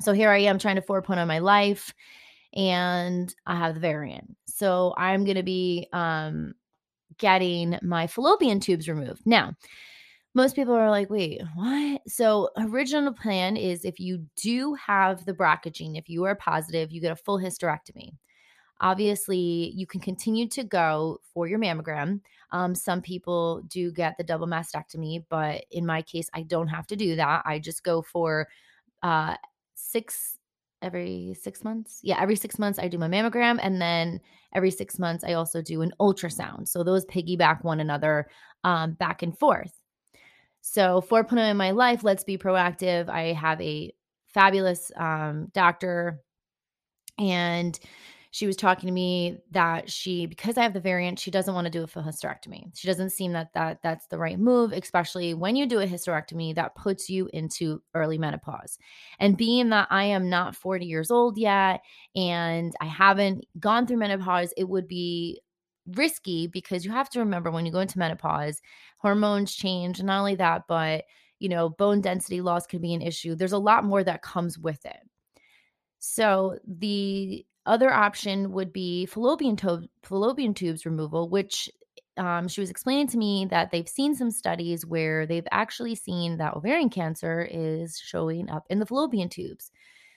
So 0.00 0.12
here 0.12 0.30
I 0.30 0.38
am 0.38 0.58
trying 0.58 0.76
to 0.76 0.82
4.0 0.82 1.26
my 1.26 1.38
life 1.38 1.92
and 2.54 3.34
I 3.46 3.56
have 3.56 3.74
the 3.74 3.80
variant. 3.80 4.36
So 4.46 4.94
I'm 4.96 5.24
going 5.24 5.36
to 5.36 5.42
be 5.42 5.88
um, 5.92 6.54
getting 7.18 7.78
my 7.82 8.06
fallopian 8.06 8.60
tubes 8.60 8.88
removed. 8.88 9.22
Now, 9.26 9.54
most 10.34 10.54
people 10.54 10.74
are 10.74 10.90
like, 10.90 11.10
wait, 11.10 11.40
what? 11.54 12.02
So, 12.06 12.50
original 12.58 13.12
plan 13.12 13.56
is 13.56 13.84
if 13.84 13.98
you 13.98 14.24
do 14.36 14.74
have 14.74 15.24
the 15.24 15.32
BRCA 15.32 15.72
gene, 15.72 15.96
if 15.96 16.08
you 16.08 16.24
are 16.24 16.36
positive, 16.36 16.92
you 16.92 17.00
get 17.00 17.12
a 17.12 17.16
full 17.16 17.38
hysterectomy. 17.38 18.12
Obviously, 18.80 19.72
you 19.74 19.86
can 19.86 20.00
continue 20.00 20.48
to 20.48 20.64
go 20.64 21.20
for 21.34 21.46
your 21.46 21.58
mammogram. 21.58 22.20
Um, 22.52 22.74
some 22.74 23.02
people 23.02 23.62
do 23.68 23.90
get 23.90 24.16
the 24.16 24.24
double 24.24 24.46
mastectomy, 24.46 25.24
but 25.28 25.64
in 25.70 25.84
my 25.84 26.02
case, 26.02 26.30
I 26.32 26.42
don't 26.42 26.68
have 26.68 26.86
to 26.88 26.96
do 26.96 27.16
that. 27.16 27.42
I 27.44 27.58
just 27.58 27.82
go 27.82 28.02
for 28.02 28.48
uh, 29.02 29.34
six 29.74 30.38
every 30.80 31.34
six 31.40 31.64
months. 31.64 32.00
Yeah, 32.02 32.20
every 32.20 32.36
six 32.36 32.58
months 32.58 32.78
I 32.78 32.88
do 32.88 32.98
my 32.98 33.08
mammogram, 33.08 33.58
and 33.60 33.80
then 33.80 34.20
every 34.54 34.70
six 34.70 34.98
months 34.98 35.24
I 35.24 35.32
also 35.32 35.60
do 35.60 35.82
an 35.82 35.92
ultrasound. 36.00 36.68
So 36.68 36.82
those 36.82 37.04
piggyback 37.06 37.64
one 37.64 37.80
another 37.80 38.28
um, 38.64 38.92
back 38.92 39.22
and 39.22 39.36
forth. 39.36 39.72
So 40.60 41.02
4.0 41.08 41.50
in 41.50 41.56
my 41.56 41.70
life, 41.70 42.04
let's 42.04 42.24
be 42.24 42.36
proactive. 42.36 43.08
I 43.08 43.32
have 43.32 43.60
a 43.60 43.92
fabulous 44.26 44.92
um, 44.96 45.48
doctor. 45.52 46.20
And 47.18 47.78
she 48.30 48.46
was 48.46 48.56
talking 48.56 48.86
to 48.86 48.92
me 48.92 49.38
that 49.52 49.90
she 49.90 50.26
because 50.26 50.58
I 50.58 50.62
have 50.62 50.74
the 50.74 50.80
variant, 50.80 51.18
she 51.18 51.30
doesn't 51.30 51.54
want 51.54 51.64
to 51.64 51.70
do 51.70 51.82
a 51.82 51.86
full 51.86 52.02
hysterectomy. 52.02 52.70
She 52.74 52.86
doesn't 52.86 53.10
seem 53.10 53.32
that 53.32 53.52
that 53.54 53.80
that's 53.82 54.06
the 54.06 54.18
right 54.18 54.38
move, 54.38 54.72
especially 54.72 55.34
when 55.34 55.56
you 55.56 55.66
do 55.66 55.80
a 55.80 55.86
hysterectomy 55.86 56.54
that 56.54 56.74
puts 56.74 57.08
you 57.08 57.28
into 57.32 57.82
early 57.94 58.18
menopause. 58.18 58.78
And 59.18 59.36
being 59.36 59.70
that 59.70 59.88
I 59.90 60.04
am 60.04 60.28
not 60.28 60.56
40 60.56 60.84
years 60.84 61.10
old 61.10 61.38
yet 61.38 61.80
and 62.14 62.74
I 62.80 62.86
haven't 62.86 63.46
gone 63.58 63.86
through 63.86 63.98
menopause, 63.98 64.52
it 64.56 64.68
would 64.68 64.88
be 64.88 65.40
risky 65.94 66.46
because 66.46 66.84
you 66.84 66.90
have 66.92 67.08
to 67.10 67.20
remember 67.20 67.50
when 67.50 67.64
you 67.64 67.72
go 67.72 67.80
into 67.80 67.98
menopause, 67.98 68.60
hormones 68.98 69.54
change, 69.54 70.02
not 70.02 70.18
only 70.18 70.34
that, 70.34 70.64
but 70.68 71.04
you 71.38 71.48
know, 71.48 71.68
bone 71.70 72.00
density 72.00 72.40
loss 72.40 72.66
can 72.66 72.80
be 72.80 72.92
an 72.94 73.00
issue. 73.00 73.34
There's 73.34 73.52
a 73.52 73.58
lot 73.58 73.84
more 73.84 74.02
that 74.04 74.22
comes 74.22 74.58
with 74.58 74.84
it. 74.84 75.00
So 75.98 76.58
the 76.66 77.44
other 77.66 77.92
option 77.92 78.52
would 78.52 78.72
be 78.72 79.06
fallopian, 79.06 79.56
to- 79.56 79.88
fallopian 80.02 80.54
tubes 80.54 80.86
removal, 80.86 81.28
which 81.28 81.68
um, 82.16 82.48
she 82.48 82.60
was 82.60 82.70
explaining 82.70 83.06
to 83.08 83.18
me 83.18 83.46
that 83.50 83.70
they've 83.70 83.88
seen 83.88 84.14
some 84.14 84.30
studies 84.30 84.84
where 84.84 85.26
they've 85.26 85.46
actually 85.50 85.94
seen 85.94 86.36
that 86.38 86.54
ovarian 86.54 86.90
cancer 86.90 87.48
is 87.50 87.98
showing 87.98 88.50
up 88.50 88.64
in 88.70 88.78
the 88.78 88.86
fallopian 88.86 89.28
tubes. 89.28 89.70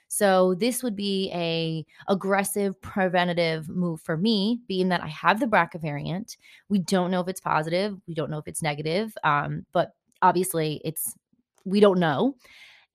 So 0.07 0.55
this 0.55 0.83
would 0.83 0.95
be 0.95 1.31
a 1.33 1.85
aggressive 2.11 2.79
preventative 2.81 3.69
move 3.69 4.01
for 4.01 4.17
me, 4.17 4.59
being 4.67 4.89
that 4.89 5.01
I 5.01 5.07
have 5.07 5.39
the 5.39 5.45
BRCA 5.45 5.79
variant. 5.79 6.35
We 6.67 6.79
don't 6.79 7.11
know 7.11 7.21
if 7.21 7.29
it's 7.29 7.39
positive. 7.39 7.95
We 8.07 8.13
don't 8.13 8.29
know 8.29 8.39
if 8.39 8.47
it's 8.47 8.61
negative. 8.61 9.15
Um, 9.23 9.65
but 9.71 9.93
obviously, 10.21 10.81
it's 10.83 11.15
we 11.63 11.79
don't 11.79 11.99
know 11.99 12.35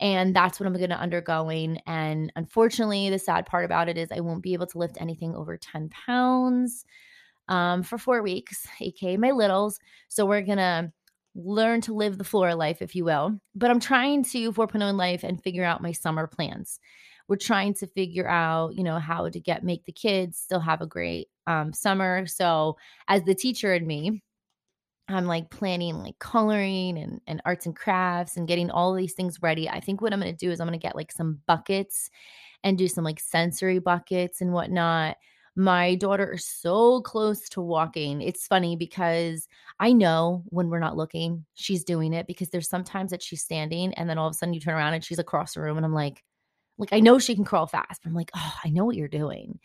and 0.00 0.36
that's 0.36 0.60
what 0.60 0.66
I'm 0.66 0.74
going 0.74 0.90
to 0.90 1.00
undergoing. 1.00 1.78
And 1.86 2.32
unfortunately, 2.36 3.08
the 3.10 3.18
sad 3.18 3.46
part 3.46 3.64
about 3.64 3.88
it 3.88 3.96
is 3.96 4.08
I 4.12 4.20
won't 4.20 4.42
be 4.42 4.52
able 4.52 4.66
to 4.66 4.78
lift 4.78 4.98
anything 5.00 5.34
over 5.34 5.56
10 5.56 5.88
pounds 5.88 6.84
um, 7.48 7.82
for 7.82 7.98
four 7.98 8.22
weeks, 8.22 8.66
aka 8.80 9.16
my 9.16 9.30
littles. 9.30 9.78
So 10.08 10.26
we're 10.26 10.42
gonna 10.42 10.92
learn 11.34 11.80
to 11.82 11.94
live 11.94 12.18
the 12.18 12.24
floor 12.24 12.54
life, 12.54 12.82
if 12.82 12.94
you 12.94 13.04
will. 13.04 13.38
But 13.54 13.70
I'm 13.70 13.80
trying 13.80 14.24
to 14.24 14.52
4.0 14.52 14.88
in 14.88 14.96
life 14.96 15.22
and 15.22 15.42
figure 15.42 15.64
out 15.64 15.82
my 15.82 15.92
summer 15.92 16.26
plans. 16.26 16.80
We're 17.28 17.36
trying 17.36 17.74
to 17.74 17.86
figure 17.88 18.28
out, 18.28 18.76
you 18.76 18.84
know, 18.84 18.98
how 18.98 19.28
to 19.28 19.40
get 19.40 19.64
make 19.64 19.84
the 19.84 19.92
kids 19.92 20.38
still 20.38 20.60
have 20.60 20.80
a 20.80 20.86
great 20.86 21.28
um, 21.46 21.72
summer. 21.72 22.26
So 22.26 22.76
as 23.08 23.22
the 23.24 23.34
teacher 23.34 23.74
in 23.74 23.86
me, 23.86 24.22
I'm 25.08 25.26
like 25.26 25.50
planning 25.50 25.98
like 25.98 26.18
coloring 26.18 26.98
and, 26.98 27.20
and 27.26 27.40
arts 27.44 27.66
and 27.66 27.76
crafts 27.76 28.36
and 28.36 28.48
getting 28.48 28.70
all 28.70 28.92
these 28.94 29.14
things 29.14 29.40
ready. 29.40 29.68
I 29.68 29.80
think 29.80 30.00
what 30.00 30.12
I'm 30.12 30.20
going 30.20 30.34
to 30.34 30.46
do 30.46 30.50
is 30.50 30.60
I'm 30.60 30.66
going 30.66 30.78
to 30.78 30.84
get 30.84 30.96
like 30.96 31.12
some 31.12 31.40
buckets 31.46 32.10
and 32.64 32.76
do 32.76 32.88
some 32.88 33.04
like 33.04 33.20
sensory 33.20 33.78
buckets 33.78 34.40
and 34.40 34.52
whatnot. 34.52 35.16
My 35.54 35.94
daughter 35.94 36.32
is 36.32 36.44
so 36.44 37.00
close 37.00 37.48
to 37.50 37.62
walking. 37.62 38.20
It's 38.20 38.46
funny 38.46 38.76
because 38.76 39.48
I 39.80 39.92
know 39.92 40.42
when 40.46 40.68
we're 40.68 40.80
not 40.80 40.96
looking, 40.96 41.46
she's 41.54 41.84
doing 41.84 42.12
it 42.12 42.26
because 42.26 42.50
there's 42.50 42.68
sometimes 42.68 43.12
that 43.12 43.22
she's 43.22 43.42
standing 43.42 43.94
and 43.94 44.10
then 44.10 44.18
all 44.18 44.26
of 44.26 44.32
a 44.32 44.34
sudden 44.34 44.52
you 44.54 44.60
turn 44.60 44.74
around 44.74 44.94
and 44.94 45.04
she's 45.04 45.18
across 45.18 45.54
the 45.54 45.62
room 45.62 45.76
and 45.76 45.86
I'm 45.86 45.94
like, 45.94 46.22
like 46.78 46.92
I 46.92 47.00
know 47.00 47.18
she 47.18 47.34
can 47.34 47.44
crawl 47.44 47.66
fast, 47.66 48.02
I'm 48.04 48.12
like, 48.12 48.30
oh, 48.36 48.54
I 48.64 48.68
know 48.68 48.84
what 48.84 48.96
you're 48.96 49.08
doing. 49.08 49.60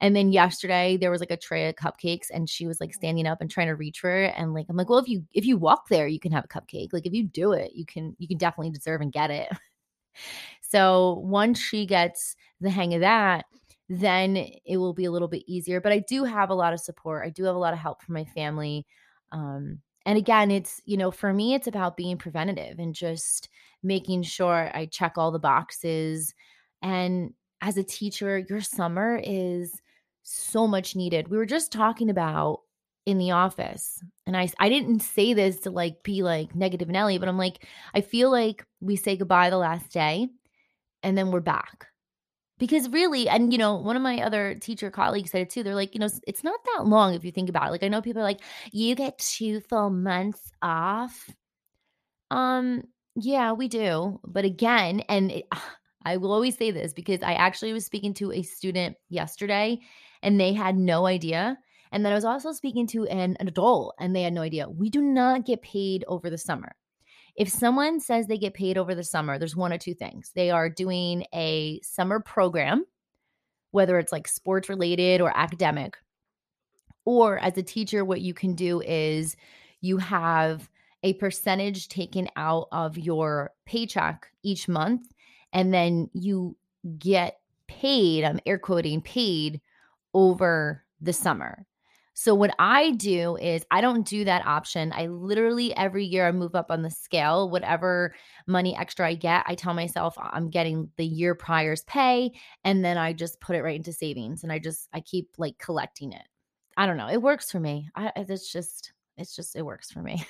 And 0.00 0.14
then 0.14 0.30
yesterday 0.30 0.96
there 0.96 1.10
was 1.10 1.20
like 1.20 1.30
a 1.30 1.36
tray 1.36 1.68
of 1.68 1.76
cupcakes 1.76 2.26
and 2.32 2.48
she 2.48 2.66
was 2.66 2.80
like 2.80 2.92
standing 2.92 3.26
up 3.26 3.40
and 3.40 3.50
trying 3.50 3.68
to 3.68 3.74
reach 3.74 4.00
for 4.00 4.14
it. 4.24 4.34
And 4.36 4.52
like 4.52 4.66
I'm 4.68 4.76
like, 4.76 4.90
well, 4.90 4.98
if 4.98 5.08
you 5.08 5.24
if 5.32 5.46
you 5.46 5.56
walk 5.56 5.88
there, 5.88 6.06
you 6.06 6.20
can 6.20 6.32
have 6.32 6.44
a 6.44 6.48
cupcake. 6.48 6.92
Like 6.92 7.06
if 7.06 7.14
you 7.14 7.24
do 7.24 7.52
it, 7.52 7.72
you 7.74 7.86
can 7.86 8.14
you 8.18 8.28
can 8.28 8.36
definitely 8.36 8.72
deserve 8.72 9.00
and 9.00 9.12
get 9.12 9.30
it. 9.30 9.48
so 10.60 11.22
once 11.24 11.58
she 11.58 11.86
gets 11.86 12.36
the 12.60 12.70
hang 12.70 12.94
of 12.94 13.00
that, 13.00 13.46
then 13.88 14.36
it 14.36 14.76
will 14.76 14.92
be 14.92 15.04
a 15.04 15.10
little 15.10 15.28
bit 15.28 15.44
easier. 15.46 15.80
But 15.80 15.92
I 15.92 16.00
do 16.00 16.24
have 16.24 16.50
a 16.50 16.54
lot 16.54 16.72
of 16.72 16.80
support. 16.80 17.24
I 17.24 17.30
do 17.30 17.44
have 17.44 17.54
a 17.54 17.58
lot 17.58 17.72
of 17.72 17.78
help 17.78 18.02
from 18.02 18.14
my 18.14 18.24
family. 18.24 18.86
Um, 19.32 19.80
and 20.04 20.18
again, 20.18 20.50
it's, 20.50 20.80
you 20.84 20.96
know, 20.96 21.10
for 21.10 21.32
me, 21.32 21.54
it's 21.54 21.66
about 21.66 21.96
being 21.96 22.16
preventative 22.16 22.78
and 22.78 22.94
just 22.94 23.48
making 23.82 24.22
sure 24.22 24.70
I 24.74 24.86
check 24.86 25.14
all 25.16 25.30
the 25.30 25.38
boxes. 25.38 26.34
And 26.82 27.32
as 27.60 27.76
a 27.76 27.82
teacher, 27.82 28.38
your 28.38 28.60
summer 28.60 29.20
is 29.22 29.80
so 30.26 30.66
much 30.66 30.96
needed. 30.96 31.28
We 31.28 31.36
were 31.36 31.46
just 31.46 31.70
talking 31.70 32.10
about 32.10 32.62
in 33.06 33.18
the 33.18 33.30
office. 33.30 34.02
And 34.26 34.36
I 34.36 34.50
I 34.58 34.68
didn't 34.68 35.00
say 35.00 35.32
this 35.32 35.60
to 35.60 35.70
like 35.70 36.02
be 36.02 36.22
like 36.22 36.54
negative 36.54 36.88
Nelly, 36.88 37.18
but 37.18 37.28
I'm 37.28 37.38
like 37.38 37.64
I 37.94 38.00
feel 38.00 38.30
like 38.30 38.66
we 38.80 38.96
say 38.96 39.16
goodbye 39.16 39.50
the 39.50 39.56
last 39.56 39.92
day 39.92 40.28
and 41.02 41.16
then 41.16 41.30
we're 41.30 41.40
back. 41.40 41.86
Because 42.58 42.88
really, 42.88 43.28
and 43.28 43.52
you 43.52 43.58
know, 43.58 43.76
one 43.76 43.96
of 43.96 44.02
my 44.02 44.22
other 44.22 44.54
teacher 44.54 44.90
colleagues 44.90 45.30
said 45.30 45.42
it 45.42 45.50
too. 45.50 45.62
They're 45.62 45.74
like, 45.74 45.94
you 45.94 46.00
know, 46.00 46.08
it's 46.26 46.42
not 46.42 46.58
that 46.74 46.86
long 46.86 47.14
if 47.14 47.24
you 47.24 47.30
think 47.30 47.48
about 47.48 47.68
it. 47.68 47.70
Like 47.70 47.82
I 47.82 47.88
know 47.88 48.02
people 48.02 48.22
are 48.22 48.24
like, 48.24 48.40
you 48.72 48.94
get 48.94 49.18
two 49.18 49.60
full 49.60 49.90
months 49.90 50.50
off. 50.62 51.30
Um, 52.30 52.84
yeah, 53.14 53.52
we 53.52 53.68
do. 53.68 54.20
But 54.26 54.44
again, 54.44 55.00
and 55.08 55.30
it, 55.30 55.44
I 56.04 56.18
will 56.18 56.32
always 56.32 56.56
say 56.56 56.70
this 56.70 56.92
because 56.92 57.20
I 57.22 57.34
actually 57.34 57.72
was 57.72 57.84
speaking 57.84 58.14
to 58.14 58.32
a 58.32 58.42
student 58.42 58.96
yesterday 59.08 59.80
and 60.26 60.40
they 60.40 60.52
had 60.52 60.76
no 60.76 61.06
idea. 61.06 61.56
And 61.92 62.04
then 62.04 62.10
I 62.10 62.16
was 62.16 62.24
also 62.24 62.50
speaking 62.50 62.88
to 62.88 63.06
an, 63.06 63.36
adult 63.38 63.94
and 64.00 64.14
they 64.14 64.24
had 64.24 64.32
no 64.32 64.42
idea. 64.42 64.68
We 64.68 64.90
do 64.90 65.00
not 65.00 65.46
get 65.46 65.62
paid 65.62 66.04
over 66.08 66.28
the 66.28 66.36
summer. 66.36 66.74
If 67.36 67.48
someone 67.48 68.00
says 68.00 68.26
they 68.26 68.36
get 68.36 68.52
paid 68.52 68.76
over 68.76 68.96
the 68.96 69.04
summer, 69.04 69.38
there's 69.38 69.54
one 69.54 69.72
or 69.72 69.78
two 69.78 69.94
things. 69.94 70.32
They 70.34 70.50
are 70.50 70.68
doing 70.68 71.24
a 71.32 71.80
summer 71.84 72.18
program, 72.18 72.84
whether 73.70 74.00
it's 74.00 74.10
like 74.10 74.26
sports 74.26 74.68
related 74.68 75.20
or 75.20 75.30
academic. 75.34 75.96
Or 77.04 77.38
as 77.38 77.56
a 77.56 77.62
teacher, 77.62 78.04
what 78.04 78.20
you 78.20 78.34
can 78.34 78.56
do 78.56 78.80
is 78.80 79.36
you 79.80 79.98
have 79.98 80.68
a 81.04 81.12
percentage 81.14 81.86
taken 81.86 82.28
out 82.34 82.66
of 82.72 82.98
your 82.98 83.52
paycheck 83.64 84.26
each 84.42 84.66
month, 84.66 85.06
and 85.52 85.72
then 85.72 86.10
you 86.14 86.56
get 86.98 87.38
paid, 87.68 88.24
I'm 88.24 88.40
air 88.44 88.58
quoting 88.58 89.02
paid 89.02 89.60
over 90.16 90.82
the 91.00 91.12
summer. 91.12 91.66
So 92.14 92.34
what 92.34 92.54
I 92.58 92.92
do 92.92 93.36
is 93.36 93.66
I 93.70 93.82
don't 93.82 94.06
do 94.06 94.24
that 94.24 94.46
option. 94.46 94.90
I 94.96 95.08
literally 95.08 95.76
every 95.76 96.06
year 96.06 96.26
I 96.26 96.32
move 96.32 96.54
up 96.54 96.70
on 96.70 96.80
the 96.80 96.90
scale. 96.90 97.50
Whatever 97.50 98.14
money 98.46 98.74
extra 98.74 99.06
I 99.06 99.14
get, 99.14 99.44
I 99.46 99.54
tell 99.54 99.74
myself 99.74 100.16
I'm 100.18 100.48
getting 100.48 100.90
the 100.96 101.04
year 101.04 101.34
prior's 101.34 101.84
pay 101.84 102.32
and 102.64 102.82
then 102.82 102.96
I 102.96 103.12
just 103.12 103.38
put 103.42 103.54
it 103.54 103.62
right 103.62 103.76
into 103.76 103.92
savings 103.92 104.42
and 104.42 104.50
I 104.50 104.58
just 104.58 104.88
I 104.94 105.00
keep 105.00 105.28
like 105.36 105.58
collecting 105.58 106.12
it. 106.12 106.24
I 106.78 106.86
don't 106.86 106.96
know. 106.96 107.08
It 107.08 107.20
works 107.20 107.52
for 107.52 107.60
me. 107.60 107.90
I 107.94 108.10
it's 108.16 108.50
just 108.50 108.94
it's 109.18 109.36
just 109.36 109.54
it 109.54 109.62
works 109.62 109.90
for 109.90 110.00
me. 110.00 110.26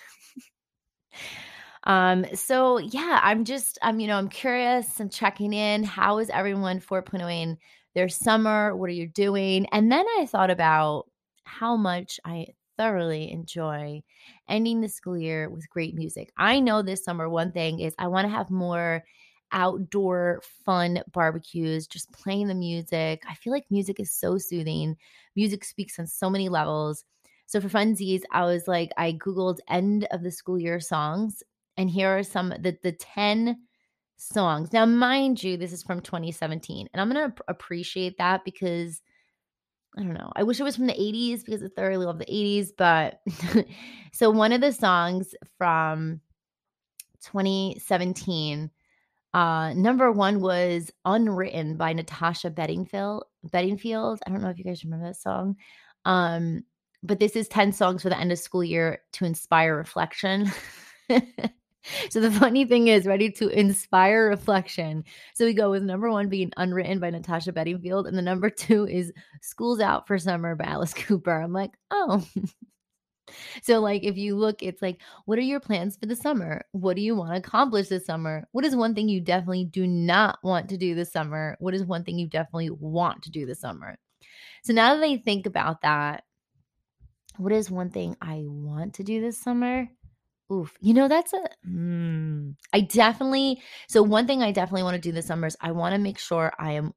um 1.85 2.27
so 2.35 2.79
yeah, 2.79 3.21
I'm 3.23 3.45
just 3.45 3.79
I'm 3.81 4.01
you 4.01 4.09
know, 4.09 4.19
I'm 4.19 4.29
curious 4.29 4.99
I'm 4.99 5.09
checking 5.09 5.53
in. 5.53 5.85
How 5.85 6.19
is 6.19 6.31
everyone 6.31 6.81
4.0 6.81 7.57
their 7.97 8.11
summer. 8.11 8.77
What 8.77 8.91
are 8.91 8.95
you 8.95 9.09
doing? 9.09 9.67
And 9.73 9.93
then 9.93 10.07
I 10.21 10.27
thought 10.27 10.53
about 10.53 11.07
how 11.47 11.77
much 11.77 12.21
I 12.25 12.49
thoroughly 12.79 13.33
enjoy 13.33 14.03
ending 14.49 14.83
the 14.83 14.89
school 14.89 15.19
year 15.19 15.51
with 15.51 15.71
great 15.71 15.97
music. 15.97 16.33
I 16.39 16.61
know 16.61 16.83
this 16.83 17.05
summer, 17.05 17.29
one 17.29 17.53
thing 17.53 17.81
is 17.81 17.95
I 17.99 18.09
want 18.09 18.27
to 18.27 18.33
have 18.33 18.51
more 18.51 19.05
outdoor 19.53 20.43
fun 20.65 21.03
barbecues, 21.13 21.87
just 21.87 22.13
playing 22.13 22.49
the 22.49 22.55
music. 22.55 23.23
I 23.29 23.35
feel 23.35 23.53
like 23.53 23.65
music 23.71 24.01
is 24.01 24.13
so 24.13 24.39
soothing. 24.39 24.97
Music 25.37 25.65
speaks 25.65 25.99
on 25.99 26.07
so 26.07 26.29
many 26.31 26.49
levels. 26.49 27.05
So 27.47 27.61
for 27.61 27.69
funsies, 27.69 28.23
I 28.33 28.45
was 28.45 28.67
like, 28.69 28.91
I 28.97 29.13
Googled 29.13 29.59
end 29.69 30.07
of 30.11 30.23
the 30.23 30.33
school 30.33 30.59
year 30.59 30.81
songs, 30.81 31.43
and 31.77 31.89
here 31.91 32.09
are 32.19 32.23
some 32.25 32.51
the 32.61 32.77
the 32.83 32.93
10 32.93 33.67
songs. 34.17 34.73
Now, 34.73 34.87
mind 34.87 35.43
you, 35.43 35.57
this 35.57 35.73
is 35.73 35.83
from 35.83 36.01
2017, 36.01 36.89
and 36.93 37.01
I'm 37.01 37.11
going 37.11 37.31
to 37.31 37.37
appreciate 37.49 38.19
that 38.19 38.45
because 38.45 39.01
I 39.97 40.03
don't 40.03 40.15
know. 40.15 40.31
I 40.37 40.43
wish 40.43 40.61
it 40.61 40.65
was 40.65 40.77
from 40.77 40.87
the 40.87 40.93
80s 40.93 41.45
because 41.45 41.63
I 41.63 41.69
thoroughly 41.75 42.05
love 42.05 42.19
the 42.19 42.27
80s. 42.27 42.71
But 42.77 43.21
so 44.13 44.31
one 44.31 44.53
of 44.53 44.61
the 44.61 44.73
songs 44.73 45.35
from 45.57 46.21
2017, 47.25 48.71
uh, 49.33 49.73
number 49.73 50.13
one 50.13 50.41
was 50.41 50.91
Unwritten 51.07 51.77
by 51.77 51.95
Natasha 51.95 52.51
Bedingfield. 52.51 53.25
Bedingfield. 53.45 54.21
I 54.27 54.31
don't 54.31 54.43
know 54.43 54.51
if 54.51 54.59
you 54.59 54.65
guys 54.65 54.85
remember 54.85 55.07
that 55.07 55.17
song. 55.17 55.57
Um, 56.05 56.65
but 57.03 57.19
this 57.19 57.35
is 57.35 57.49
10 57.49 57.73
songs 57.73 58.03
for 58.03 58.11
the 58.11 58.19
end 58.19 58.33
of 58.33 58.39
school 58.39 58.65
year 58.65 59.01
to 59.13 59.25
inspire 59.25 59.77
reflection. 59.77 60.51
So 62.11 62.21
the 62.21 62.31
funny 62.41 62.65
thing 62.65 62.89
is, 62.89 63.07
ready 63.07 63.31
to 63.33 63.49
inspire 63.49 64.29
reflection. 64.29 65.05
So 65.35 65.45
we 65.45 65.55
go 65.55 65.71
with 65.71 65.83
number 65.83 66.11
one 66.11 66.29
being 66.29 66.53
Unwritten 66.57 67.01
by 67.01 67.11
Natasha 67.11 67.53
Bedingfield, 67.53 68.07
and 68.07 68.17
the 68.17 68.23
number 68.23 68.51
two 68.51 68.87
is 68.87 69.13
School's 69.43 69.81
Out 69.81 70.07
for 70.07 70.19
Summer 70.19 70.55
by 70.55 70.65
Alice 70.65 70.95
Cooper. 70.97 71.41
I'm 71.41 71.53
like, 71.53 71.73
oh. 71.91 72.27
so, 73.63 73.81
like, 73.81 74.05
if 74.05 74.17
you 74.17 74.37
look, 74.37 74.63
it's 74.63 74.83
like, 74.83 75.01
what 75.25 75.39
are 75.39 75.43
your 75.43 75.61
plans 75.61 75.97
for 75.97 76.07
the 76.07 76.17
summer? 76.17 76.65
What 76.73 76.97
do 76.97 77.03
you 77.03 77.15
want 77.15 77.33
to 77.33 77.39
accomplish 77.39 77.89
this 77.89 78.07
summer? 78.07 78.47
What 78.53 78.65
is 78.65 78.77
one 78.77 78.95
thing 78.95 79.09
you 79.09 79.21
definitely 79.21 79.65
do 79.65 79.87
not 79.87 80.39
want 80.43 80.69
to 80.71 80.77
do 80.77 80.95
this 80.95 81.13
summer? 81.13 81.57
What 81.61 81.75
is 81.75 81.85
one 81.85 82.05
thing 82.05 82.19
you 82.19 82.29
definitely 82.29 82.71
want 82.71 83.23
to 83.23 83.31
do 83.31 83.47
this 83.47 83.61
summer? 83.61 83.99
So, 84.65 84.73
now 84.73 84.95
that 84.95 85.05
I 85.05 85.17
think 85.19 85.47
about 85.47 85.83
that, 85.83 86.25
what 87.37 87.53
is 87.53 87.71
one 87.71 87.91
thing 87.91 88.17
I 88.21 88.43
want 88.47 88.95
to 88.95 89.05
do 89.05 89.21
this 89.21 89.39
summer? 89.39 89.89
Oof, 90.53 90.77
you 90.81 90.95
know, 90.95 91.09
that's 91.09 91.33
a, 91.33 91.43
mm, 91.69 92.55
I 92.73 92.81
definitely, 92.81 93.61
so 93.89 94.03
one 94.03 94.29
thing 94.29 94.43
I 94.43 94.53
definitely 94.53 94.85
want 94.85 94.95
to 94.95 95.01
do 95.01 95.11
this 95.11 95.27
summer 95.27 95.49
is 95.49 95.57
I 95.61 95.73
want 95.73 95.95
to 95.95 95.99
make 96.01 96.19
sure 96.21 96.53
I 96.59 96.73
am, 96.73 96.93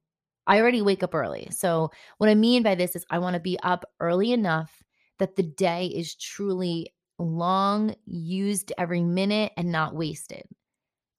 I 0.46 0.60
already 0.60 0.84
wake 0.84 1.02
up 1.02 1.16
early. 1.16 1.48
So, 1.52 1.90
what 2.20 2.30
I 2.30 2.36
mean 2.36 2.62
by 2.64 2.76
this 2.76 2.96
is 2.96 3.06
I 3.10 3.18
want 3.20 3.34
to 3.36 3.40
be 3.40 3.60
up 3.64 3.86
early 4.00 4.32
enough 4.34 4.84
that 5.18 5.36
the 5.36 5.44
day 5.44 5.88
is 5.88 6.16
truly 6.16 6.94
long, 7.18 7.96
used 8.06 8.72
every 8.78 9.02
minute, 9.02 9.52
and 9.58 9.72
not 9.72 9.96
wasted. 9.96 10.44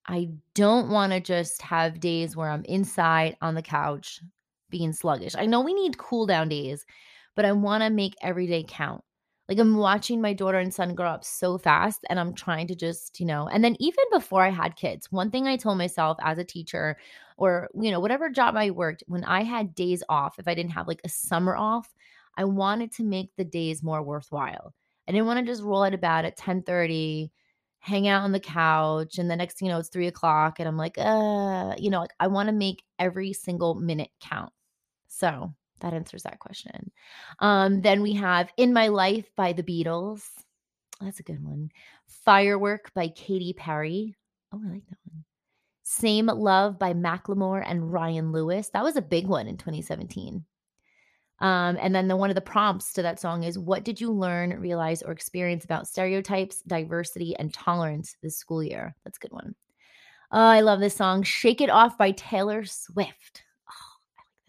I 0.07 0.31
don't 0.55 0.91
want 0.91 1.13
to 1.13 1.21
just 1.21 1.63
have 1.63 2.01
days 2.01 2.37
where 2.37 2.51
I'm 2.51 2.65
inside 2.65 3.37
on 3.43 3.55
the 3.55 3.63
couch 3.63 4.21
being 4.71 4.93
sluggish. 4.93 5.37
I 5.37 5.47
know 5.47 5.61
we 5.63 5.75
need 5.75 5.99
cool 5.99 6.27
down 6.27 6.49
days, 6.51 6.85
but 7.37 7.45
I 7.45 7.53
want 7.53 7.83
to 7.85 7.91
make 7.91 8.15
every 8.23 8.47
day 8.47 8.65
count. 8.69 9.03
Like 9.51 9.59
I'm 9.59 9.77
watching 9.79 10.23
my 10.23 10.33
daughter 10.33 10.59
and 10.59 10.73
son 10.73 10.95
grow 10.95 11.09
up 11.11 11.25
so 11.25 11.59
fast, 11.59 12.05
and 12.09 12.21
I'm 12.21 12.35
trying 12.35 12.69
to 12.69 12.77
just, 12.77 13.21
you 13.21 13.27
know, 13.27 13.49
and 13.49 13.65
then 13.65 13.77
even 13.81 14.05
before 14.13 14.45
I 14.45 14.51
had 14.51 14.77
kids, 14.77 15.13
one 15.13 15.31
thing 15.33 15.49
I 15.49 15.57
told 15.57 15.79
myself 15.79 16.19
as 16.23 16.39
a 16.39 16.45
teacher 16.45 16.97
or, 17.37 17.69
you 17.75 17.91
know, 17.91 18.01
whatever 18.01 18.31
job 18.31 18.57
I 18.57 18.71
worked, 18.71 19.03
when 19.09 19.25
I 19.25 19.43
had 19.43 19.75
days 19.75 20.05
off, 20.09 20.39
if 20.39 20.47
I 20.49 20.55
didn't 20.55 20.73
have 20.73 20.89
like 20.89 21.01
a 21.05 21.09
summer 21.09 21.57
off, 21.57 21.93
I 22.37 22.45
wanted 22.45 22.93
to 22.93 23.05
make 23.05 23.31
the 23.37 23.45
days 23.45 23.83
more 23.83 24.03
worthwhile. 24.03 24.73
I 25.09 25.13
didn't 25.13 25.27
want 25.27 25.41
to 25.41 25.47
just 25.53 25.63
roll 25.63 25.83
out 25.85 25.95
of 25.95 26.01
bed 26.01 26.25
at 26.27 26.37
10 26.37 26.63
30, 26.63 27.33
hang 27.81 28.09
out 28.09 28.23
on 28.23 28.33
the 28.33 28.41
couch, 28.41 29.19
and 29.19 29.31
the 29.31 29.37
next 29.37 29.59
thing 29.59 29.67
you 29.67 29.73
know, 29.75 29.81
it's 29.81 29.89
three 29.91 30.07
o'clock, 30.07 30.61
and 30.61 30.69
I'm 30.69 30.77
like, 30.77 30.97
uh, 30.99 31.75
you 31.79 31.91
know, 31.91 32.01
like 32.01 32.13
I 32.21 32.29
want 32.29 32.49
to 32.49 32.53
make 32.53 32.85
every 33.01 33.33
single 33.33 33.75
minute 33.75 34.11
count. 34.21 34.53
So 35.09 35.55
that 35.81 35.95
answers 35.95 36.23
that 36.23 36.39
question. 36.39 36.91
Um, 37.39 37.81
then 37.81 38.03
we 38.03 38.15
have 38.15 38.53
In 38.57 38.73
My 38.73 38.89
Life 38.89 39.31
by 39.37 39.53
the 39.53 39.63
Beatles. 39.63 40.25
That's 41.01 41.21
a 41.21 41.25
good 41.25 41.43
one. 41.43 41.71
Firework 42.07 42.93
by 42.95 43.09
Katy 43.09 43.55
Perry. 43.55 44.17
Oh, 44.53 44.61
I 44.65 44.73
like 44.73 44.87
that 44.89 44.99
one. 45.11 45.25
Same 45.83 46.27
Love 46.27 46.79
by 46.79 46.93
Macklemore 46.93 47.65
and 47.67 47.93
Ryan 47.93 48.33
Lewis. 48.33 48.69
That 48.69 48.85
was 48.85 48.97
a 48.97 49.03
big 49.03 49.27
one 49.27 49.49
in 49.49 49.57
2017. 49.57 50.45
Um, 51.41 51.79
and 51.81 51.95
then 51.95 52.07
the 52.07 52.17
one 52.17 52.31
of 52.31 52.35
the 52.35 52.43
prompts 52.43 52.93
to 52.93 53.03
that 53.03 53.19
song 53.19 53.45
is 53.45 53.59
what 53.59 53.83
did 53.83 54.01
you 54.01 54.13
learn, 54.13 54.61
realize, 54.61 55.03
or 55.03 55.11
experience 55.11 55.65
about 55.65 55.89
stereotypes, 55.89 56.61
diversity, 56.63 57.35
and 57.37 57.53
tolerance 57.53 58.17
this 58.23 58.37
school 58.37 58.63
year? 58.63 58.95
That's 59.05 59.17
a 59.17 59.21
good 59.21 59.33
one. 59.33 59.55
Oh, 60.33 60.39
I 60.39 60.61
love 60.61 60.81
this 60.81 60.95
song. 60.95 61.23
Shake 61.23 61.61
It 61.61 61.71
Off 61.71 61.97
by 61.97 62.13
Taylor 62.13 62.65
Swift 62.65 63.43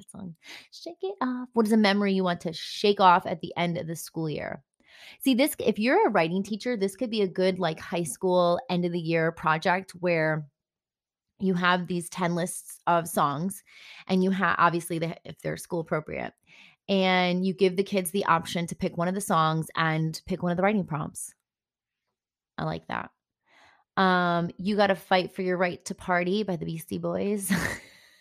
that 0.02 0.12
song. 0.12 0.36
Shake 0.72 0.98
it 1.02 1.16
off. 1.22 1.50
What 1.54 1.66
is 1.66 1.72
a 1.72 1.78
memory 1.78 2.14
you 2.14 2.24
want 2.24 2.42
to 2.42 2.54
shake 2.54 3.00
off 3.00 3.26
at 3.26 3.42
the 3.42 3.54
end 3.58 3.78
of 3.78 3.88
the 3.88 3.96
school 3.96 4.30
year? 4.30 4.64
See, 5.20 5.34
this, 5.34 5.56
if 5.60 5.80
you're 5.80 6.08
a 6.08 6.12
writing 6.12 6.44
teacher, 6.44 6.78
this 6.78 6.96
could 6.96 7.10
be 7.10 7.22
a 7.22 7.28
good 7.28 7.60
like 7.60 7.80
high 7.80 8.04
school 8.04 8.60
end 8.70 8.86
of 8.86 8.92
the 8.92 9.00
year 9.00 9.32
project 9.32 9.92
where 10.00 10.46
you 11.40 11.54
have 11.56 11.88
these 11.88 12.10
10 12.10 12.36
lists 12.36 12.80
of 12.88 13.08
songs 13.08 13.64
and 14.08 14.24
you 14.24 14.32
have 14.32 14.56
obviously 14.60 15.00
the, 15.00 15.16
if 15.26 15.40
they're 15.42 15.58
school 15.58 15.80
appropriate 15.80 16.34
and 16.88 17.46
you 17.46 17.54
give 17.54 17.76
the 17.76 17.84
kids 17.84 18.12
the 18.12 18.26
option 18.26 18.68
to 18.68 18.76
pick 18.76 18.98
one 18.98 19.08
of 19.08 19.16
the 19.16 19.22
songs 19.22 19.68
and 19.76 20.22
pick 20.28 20.44
one 20.44 20.52
of 20.52 20.58
the 20.58 20.64
writing 20.64 20.86
prompts. 20.86 21.34
I 22.58 22.64
like 22.66 22.88
that. 22.88 23.10
Um, 23.98 24.52
you 24.58 24.76
got 24.76 24.88
to 24.88 24.96
fight 24.96 25.34
for 25.34 25.42
your 25.42 25.58
right 25.58 25.84
to 25.86 25.96
party 25.96 26.44
by 26.44 26.56
the 26.56 26.66
Beastie 26.66 26.98
Boys. 26.98 27.52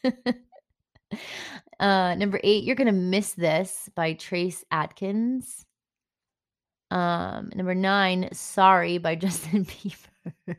Uh, 1.79 2.15
number 2.15 2.39
eight, 2.45 2.65
You're 2.65 2.77
Gonna 2.77 2.93
Miss 2.93 3.33
This 3.33 3.89
by 3.95 4.13
Trace 4.13 4.65
Adkins. 4.71 5.65
Um, 6.91 7.51
number 7.55 7.75
nine, 7.75 8.29
Sorry 8.33 8.99
by 8.99 9.15
Justin 9.17 9.65
Bieber. 9.65 10.57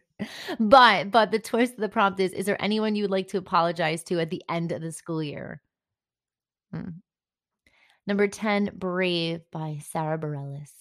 but 0.59 1.11
but 1.11 1.31
the 1.31 1.39
twist 1.39 1.73
of 1.73 1.79
the 1.79 1.89
prompt 1.89 2.19
is 2.19 2.31
Is 2.31 2.45
there 2.45 2.61
anyone 2.61 2.95
you 2.95 3.03
would 3.03 3.11
like 3.11 3.27
to 3.29 3.37
apologize 3.37 4.03
to 4.05 4.19
at 4.19 4.29
the 4.29 4.43
end 4.49 4.71
of 4.71 4.81
the 4.81 4.91
school 4.91 5.21
year? 5.21 5.61
Hmm. 6.73 6.89
Number 8.07 8.27
10, 8.27 8.71
Brave 8.73 9.41
by 9.51 9.79
Sara 9.81 10.17
Bareilles. 10.17 10.80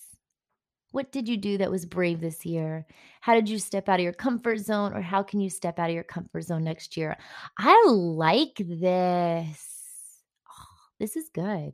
What 0.93 1.13
did 1.13 1.29
you 1.29 1.37
do 1.37 1.59
that 1.59 1.71
was 1.71 1.87
brave 1.87 2.21
this 2.21 2.45
year? 2.45 2.87
How 3.21 3.35
did 3.35 3.49
you 3.49 3.59
step 3.59 3.89
out 3.89 4.01
of 4.01 4.05
your 4.05 4.13
comfort 4.13 4.59
zone, 4.59 4.93
or 4.93 5.01
how 5.01 5.23
can 5.23 5.41
you 5.41 5.49
step 5.49 5.79
out 5.79 5.89
of 5.89 5.95
your 5.95 6.05
comfort 6.05 6.43
zone 6.43 6.65
next 6.65 6.97
year? 6.97 7.17
I 7.59 7.85
like 7.87 8.57
this. 8.59 9.67
This 10.99 11.17
is 11.17 11.31
good. 11.33 11.73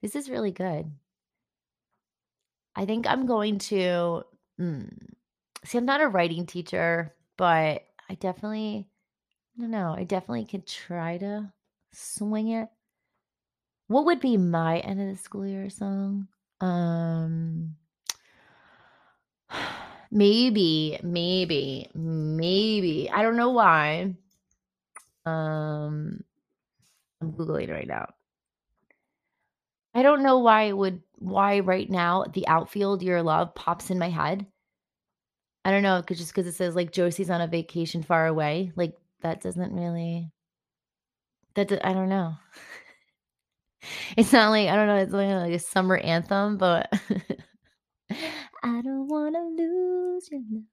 This 0.00 0.14
is 0.14 0.30
really 0.30 0.52
good. 0.52 0.88
I 2.76 2.84
think 2.84 3.08
I'm 3.08 3.26
going 3.26 3.58
to 3.70 4.22
mm, 4.60 4.88
see. 5.64 5.78
I'm 5.78 5.84
not 5.84 6.00
a 6.00 6.06
writing 6.08 6.46
teacher, 6.46 7.12
but 7.36 7.84
I 8.08 8.14
definitely, 8.14 8.86
I 9.56 9.60
don't 9.62 9.70
know. 9.70 9.94
I 9.96 10.04
definitely 10.04 10.44
could 10.44 10.66
try 10.66 11.18
to 11.18 11.52
swing 11.92 12.48
it. 12.48 12.68
What 13.88 14.04
would 14.06 14.20
be 14.20 14.36
my 14.36 14.78
end 14.78 15.00
of 15.00 15.08
the 15.08 15.16
school 15.22 15.46
year 15.46 15.70
song? 15.70 16.28
Um, 16.60 17.76
maybe, 20.14 20.98
maybe, 21.02 21.90
maybe. 21.94 23.10
I 23.12 23.22
don't 23.22 23.36
know 23.36 23.50
why. 23.50 24.14
Um, 25.26 26.24
I'm 27.20 27.32
Googling 27.32 27.70
right 27.70 27.88
now. 27.88 28.14
I 29.94 30.02
don't 30.02 30.22
know 30.22 30.38
why 30.38 30.62
it 30.64 30.76
would 30.76 31.02
why 31.18 31.60
right 31.60 31.88
now 31.88 32.24
the 32.32 32.46
outfield 32.48 33.02
your 33.02 33.22
love 33.22 33.54
pops 33.54 33.90
in 33.90 33.98
my 33.98 34.08
head. 34.08 34.46
I 35.64 35.70
don't 35.70 35.82
know, 35.82 36.02
cause 36.02 36.18
just 36.18 36.34
because 36.34 36.46
it 36.46 36.56
says 36.56 36.74
like 36.74 36.92
Josie's 36.92 37.30
on 37.30 37.40
a 37.40 37.46
vacation 37.46 38.02
far 38.02 38.26
away. 38.26 38.72
Like 38.76 38.96
that 39.22 39.40
doesn't 39.42 39.72
really 39.72 40.30
that 41.54 41.72
I 41.84 41.92
don't 41.92 42.08
know. 42.08 42.34
it's 44.16 44.32
not 44.32 44.50
like 44.50 44.68
I 44.68 44.76
don't 44.76 44.88
know, 44.88 44.96
it's 44.96 45.12
like, 45.12 45.28
like 45.28 45.52
a 45.52 45.58
summer 45.58 45.96
anthem, 45.96 46.56
but 46.58 46.92
I 48.10 48.80
don't 48.82 49.08
wanna 49.08 49.42
lose 49.42 50.28
your 50.30 50.40
love 50.50 50.64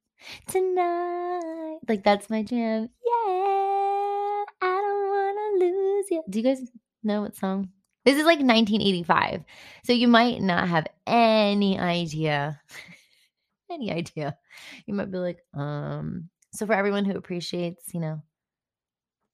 tonight. 0.48 1.80
Like 1.88 2.04
that's 2.04 2.30
my 2.30 2.44
jam. 2.44 2.90
Yeah, 3.06 4.44
I 4.62 4.82
don't 4.82 5.10
wanna 5.10 5.66
lose 5.66 6.06
you. 6.12 6.24
Do 6.30 6.40
you 6.40 6.44
guys 6.44 6.62
know 7.04 7.22
what 7.22 7.36
song? 7.36 7.70
This 8.06 8.16
is 8.16 8.26
like 8.26 8.40
1985. 8.40 9.44
So 9.84 9.94
you 9.94 10.08
might 10.08 10.42
not 10.42 10.68
have 10.68 10.88
any 11.06 11.80
idea. 11.80 12.60
any 13.72 13.92
idea. 13.92 14.38
You 14.86 14.94
might 14.94 15.12
be 15.12 15.18
like, 15.20 15.40
um, 15.54 16.30
so 16.52 16.66
for 16.66 16.74
everyone 16.74 17.06
who 17.06 17.16
appreciates, 17.16 17.94
you 17.94 18.00
know, 18.00 18.22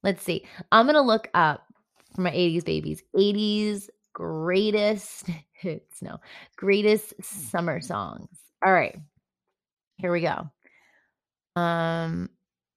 let's 0.04 0.24
see. 0.24 0.46
I'm 0.72 0.88
to 0.88 1.02
look 1.02 1.30
up 1.34 1.66
for 2.14 2.22
my 2.22 2.32
80s 2.32 2.66
babies, 2.66 3.04
80s 3.16 3.88
greatest 4.18 5.30
no, 6.02 6.18
greatest 6.56 7.14
summer 7.24 7.80
songs. 7.80 8.36
All 8.66 8.74
right. 8.74 8.98
Here 9.98 10.12
we 10.12 10.22
go. 10.22 10.50
Um 11.56 12.30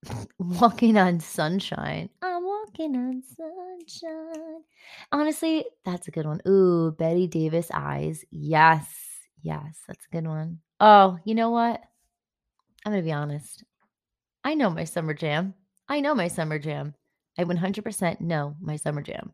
Walking 0.39 0.99
on 0.99 1.21
Sunshine. 1.21 2.11
I'm 2.23 2.45
walking 2.45 2.97
on 2.97 3.23
sunshine. 3.23 4.63
Honestly, 5.13 5.65
that's 5.85 6.09
a 6.09 6.11
good 6.11 6.27
one. 6.27 6.41
Ooh, 6.49 6.93
Bette 6.93 7.27
Davis 7.27 7.71
Eyes. 7.73 8.25
Yes. 8.31 8.87
Yes, 9.43 9.79
that's 9.87 10.07
a 10.07 10.15
good 10.15 10.27
one. 10.27 10.61
Oh, 10.81 11.19
you 11.25 11.35
know 11.35 11.51
what? 11.51 11.83
I'm 12.85 12.93
going 12.93 13.03
to 13.03 13.07
be 13.07 13.13
honest. 13.13 13.65
I 14.43 14.55
know 14.55 14.71
my 14.71 14.85
summer 14.85 15.13
jam. 15.15 15.55
I 15.89 16.01
know 16.01 16.15
my 16.15 16.29
summer 16.29 16.59
jam. 16.59 16.95
I 17.39 17.45
100% 17.45 18.21
know 18.21 18.57
my 18.61 18.77
summer 18.77 19.03
jam. 19.03 19.33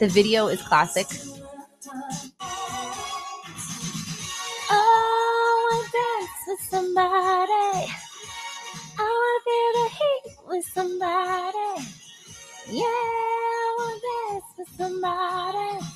The 0.00 0.08
video 0.08 0.48
is 0.48 0.62
classic. 0.62 1.06
Oh, 4.70 5.70
I 5.72 5.88
dance 5.92 6.30
with 6.48 6.60
somebody. 6.70 7.92
I 8.98 9.40
feel 9.44 9.72
the 9.82 9.88
heat 9.98 10.36
with 10.48 10.66
somebody. 10.74 11.86
Yeah, 12.68 12.84
I 12.84 13.76
want 13.78 14.02
dance 14.08 14.50
with 14.58 14.70
somebody. 14.78 15.86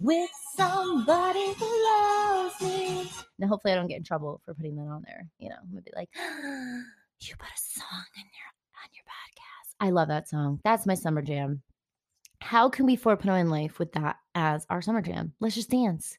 With 0.00 0.30
somebody 0.56 1.54
who 1.54 1.68
loves 1.88 2.60
me. 2.62 2.77
Now, 3.38 3.48
hopefully, 3.48 3.72
I 3.72 3.76
don't 3.76 3.88
get 3.88 3.98
in 3.98 4.04
trouble 4.04 4.40
for 4.44 4.54
putting 4.54 4.76
that 4.76 4.90
on 4.90 5.02
there. 5.06 5.28
You 5.38 5.50
know, 5.50 5.56
I'm 5.60 5.70
gonna 5.70 5.82
be 5.82 5.92
like, 5.94 6.10
you 6.16 7.34
put 7.36 7.48
a 7.48 7.80
song 7.80 8.04
in 8.16 8.22
your 8.22 8.50
on 8.82 8.90
your 8.94 9.04
podcast. 9.04 9.74
I 9.80 9.90
love 9.90 10.08
that 10.08 10.28
song. 10.28 10.60
That's 10.64 10.86
my 10.86 10.94
summer 10.94 11.22
jam. 11.22 11.62
How 12.40 12.68
can 12.68 12.86
we 12.86 12.96
4.0 12.96 13.40
in 13.40 13.50
life 13.50 13.78
with 13.78 13.92
that 13.92 14.16
as 14.34 14.64
our 14.70 14.80
summer 14.80 15.02
jam? 15.02 15.32
Let's 15.40 15.56
just 15.56 15.70
dance. 15.70 16.16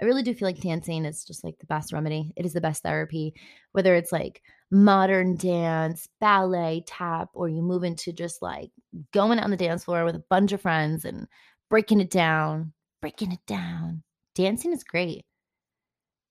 I 0.00 0.04
really 0.04 0.22
do 0.22 0.32
feel 0.32 0.48
like 0.48 0.60
dancing 0.60 1.04
is 1.04 1.24
just 1.24 1.44
like 1.44 1.58
the 1.58 1.66
best 1.66 1.92
remedy. 1.92 2.32
It 2.34 2.46
is 2.46 2.54
the 2.54 2.60
best 2.60 2.82
therapy, 2.82 3.34
whether 3.72 3.94
it's 3.94 4.12
like 4.12 4.42
modern 4.70 5.36
dance, 5.36 6.08
ballet, 6.20 6.84
tap, 6.86 7.28
or 7.34 7.48
you 7.48 7.60
move 7.60 7.84
into 7.84 8.12
just 8.12 8.40
like 8.40 8.70
going 9.12 9.38
on 9.38 9.50
the 9.50 9.56
dance 9.58 9.84
floor 9.84 10.04
with 10.04 10.14
a 10.14 10.24
bunch 10.30 10.52
of 10.52 10.62
friends 10.62 11.04
and 11.04 11.26
breaking 11.68 12.00
it 12.00 12.10
down, 12.10 12.72
breaking 13.02 13.32
it 13.32 13.44
down. 13.46 14.02
Dancing 14.34 14.72
is 14.72 14.84
great. 14.84 15.24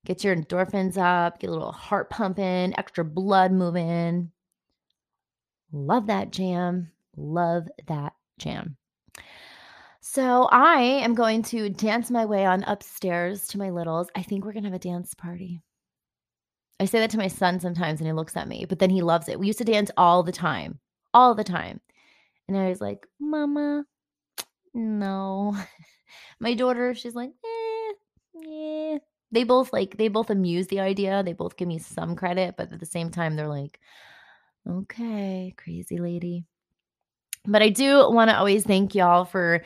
Get 0.06 0.24
your 0.24 0.36
endorphins 0.36 0.98
up, 0.98 1.40
get 1.40 1.50
a 1.50 1.54
little 1.54 1.72
heart 1.72 2.10
pumping, 2.10 2.74
extra 2.78 3.04
blood 3.04 3.52
moving. 3.52 4.32
Love 5.72 6.08
that 6.08 6.32
jam. 6.32 6.92
Love 7.16 7.68
that 7.88 8.14
jam. 8.38 8.78
So 10.02 10.48
I 10.52 10.82
am 10.82 11.14
going 11.14 11.44
to 11.44 11.70
dance 11.70 12.10
my 12.10 12.26
way 12.26 12.46
on 12.46 12.64
upstairs 12.64 13.48
to 13.50 13.58
my 13.58 13.70
littles. 13.70 14.08
I 14.16 14.24
think 14.24 14.44
we're 14.44 14.54
going 14.54 14.64
to 14.64 14.70
have 14.70 14.76
a 14.76 14.80
dance 14.80 15.14
party. 15.14 15.62
I 16.80 16.86
say 16.86 17.00
that 17.00 17.10
to 17.12 17.18
my 17.18 17.28
son 17.28 17.60
sometimes 17.60 18.00
and 18.00 18.08
he 18.08 18.14
looks 18.14 18.38
at 18.38 18.48
me, 18.48 18.66
but 18.68 18.80
then 18.80 18.90
he 18.90 19.02
loves 19.02 19.28
it. 19.28 19.38
We 19.38 19.48
used 19.48 19.60
to 19.60 19.66
dance 19.66 19.92
all 19.98 20.24
the 20.24 20.32
time, 20.32 20.80
all 21.14 21.36
the 21.36 21.44
time. 21.44 21.82
And 22.48 22.58
I 22.58 22.70
was 22.70 22.80
like, 22.80 23.06
Mama, 23.20 23.84
no. 24.74 25.56
my 26.40 26.54
daughter, 26.54 26.96
she's 26.96 27.16
like, 27.16 27.32
eh. 27.46 27.59
They 29.32 29.44
both 29.44 29.72
like, 29.72 29.98
they 29.98 30.08
both 30.08 30.30
amuse 30.30 30.68
the 30.68 30.80
idea. 30.80 31.24
They 31.24 31.34
both 31.34 31.56
give 31.56 31.68
me 31.68 31.78
some 31.78 32.16
credit, 32.16 32.56
but 32.58 32.72
at 32.72 32.80
the 32.80 32.86
same 32.86 33.12
time, 33.12 33.36
they're 33.36 33.48
like, 33.48 33.80
okay, 34.68 35.54
crazy 35.58 35.98
lady. 36.00 36.46
But 37.46 37.62
I 37.62 37.70
do 37.70 38.10
want 38.12 38.30
to 38.30 38.38
always 38.38 38.64
thank 38.64 38.96
y'all 38.96 39.26
for 39.26 39.64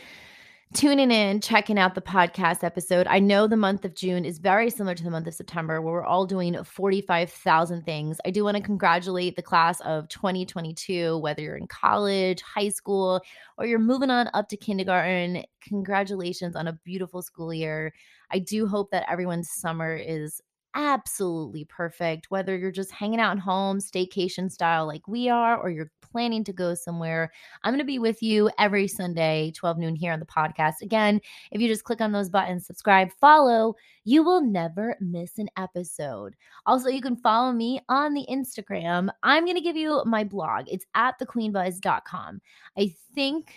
tuning 0.73 1.11
in, 1.11 1.39
checking 1.39 1.77
out 1.77 1.93
the 1.93 2.01
podcast 2.01 2.63
episode. 2.63 3.05
I 3.05 3.19
know 3.19 3.45
the 3.45 3.55
month 3.55 3.85
of 3.85 3.93
June 3.93 4.25
is 4.25 4.39
very 4.39 4.71
similar 4.71 4.95
to 4.95 5.03
the 5.03 5.11
month 5.11 5.27
of 5.27 5.35
September, 5.35 5.81
where 5.81 5.93
we're 5.93 6.03
all 6.03 6.25
doing 6.25 6.61
45,000 6.63 7.83
things. 7.83 8.17
I 8.25 8.31
do 8.31 8.43
want 8.43 8.57
to 8.57 8.63
congratulate 8.63 9.35
the 9.35 9.43
class 9.43 9.79
of 9.81 10.09
2022, 10.09 11.19
whether 11.19 11.43
you're 11.43 11.57
in 11.57 11.67
college, 11.67 12.41
high 12.41 12.69
school, 12.69 13.21
or 13.57 13.67
you're 13.67 13.77
moving 13.77 14.09
on 14.09 14.29
up 14.33 14.49
to 14.49 14.57
kindergarten. 14.57 15.43
Congratulations 15.61 16.55
on 16.55 16.67
a 16.67 16.73
beautiful 16.83 17.21
school 17.21 17.53
year. 17.53 17.93
I 18.31 18.39
do 18.39 18.65
hope 18.65 18.89
that 18.91 19.05
everyone's 19.07 19.51
summer 19.53 19.95
is 19.95 20.41
absolutely 20.75 21.65
perfect, 21.65 22.29
whether 22.29 22.57
you're 22.57 22.71
just 22.71 22.91
hanging 22.91 23.19
out 23.19 23.37
at 23.37 23.43
home, 23.43 23.79
staycation 23.79 24.51
style 24.51 24.85
like 24.85 25.07
we 25.07 25.29
are, 25.29 25.57
or 25.57 25.69
you're 25.69 25.91
planning 26.01 26.43
to 26.43 26.53
go 26.53 26.73
somewhere. 26.73 27.31
I'm 27.63 27.71
going 27.71 27.79
to 27.79 27.85
be 27.85 27.99
with 27.99 28.21
you 28.21 28.49
every 28.59 28.87
Sunday, 28.87 29.51
12 29.55 29.77
noon 29.77 29.95
here 29.95 30.13
on 30.13 30.19
the 30.19 30.25
podcast. 30.25 30.81
Again, 30.81 31.19
if 31.51 31.61
you 31.61 31.67
just 31.67 31.83
click 31.83 32.01
on 32.01 32.11
those 32.11 32.29
buttons, 32.29 32.65
subscribe, 32.65 33.09
follow, 33.19 33.75
you 34.03 34.23
will 34.23 34.41
never 34.41 34.95
miss 34.99 35.37
an 35.37 35.49
episode. 35.57 36.35
Also, 36.65 36.89
you 36.89 37.01
can 37.01 37.15
follow 37.15 37.51
me 37.51 37.79
on 37.89 38.13
the 38.13 38.25
Instagram. 38.29 39.09
I'm 39.23 39.45
going 39.45 39.57
to 39.57 39.61
give 39.61 39.77
you 39.77 40.03
my 40.05 40.23
blog. 40.23 40.65
It's 40.67 40.85
at 40.95 41.19
thequeenbuzz.com. 41.19 42.41
I 42.77 42.93
think 43.15 43.53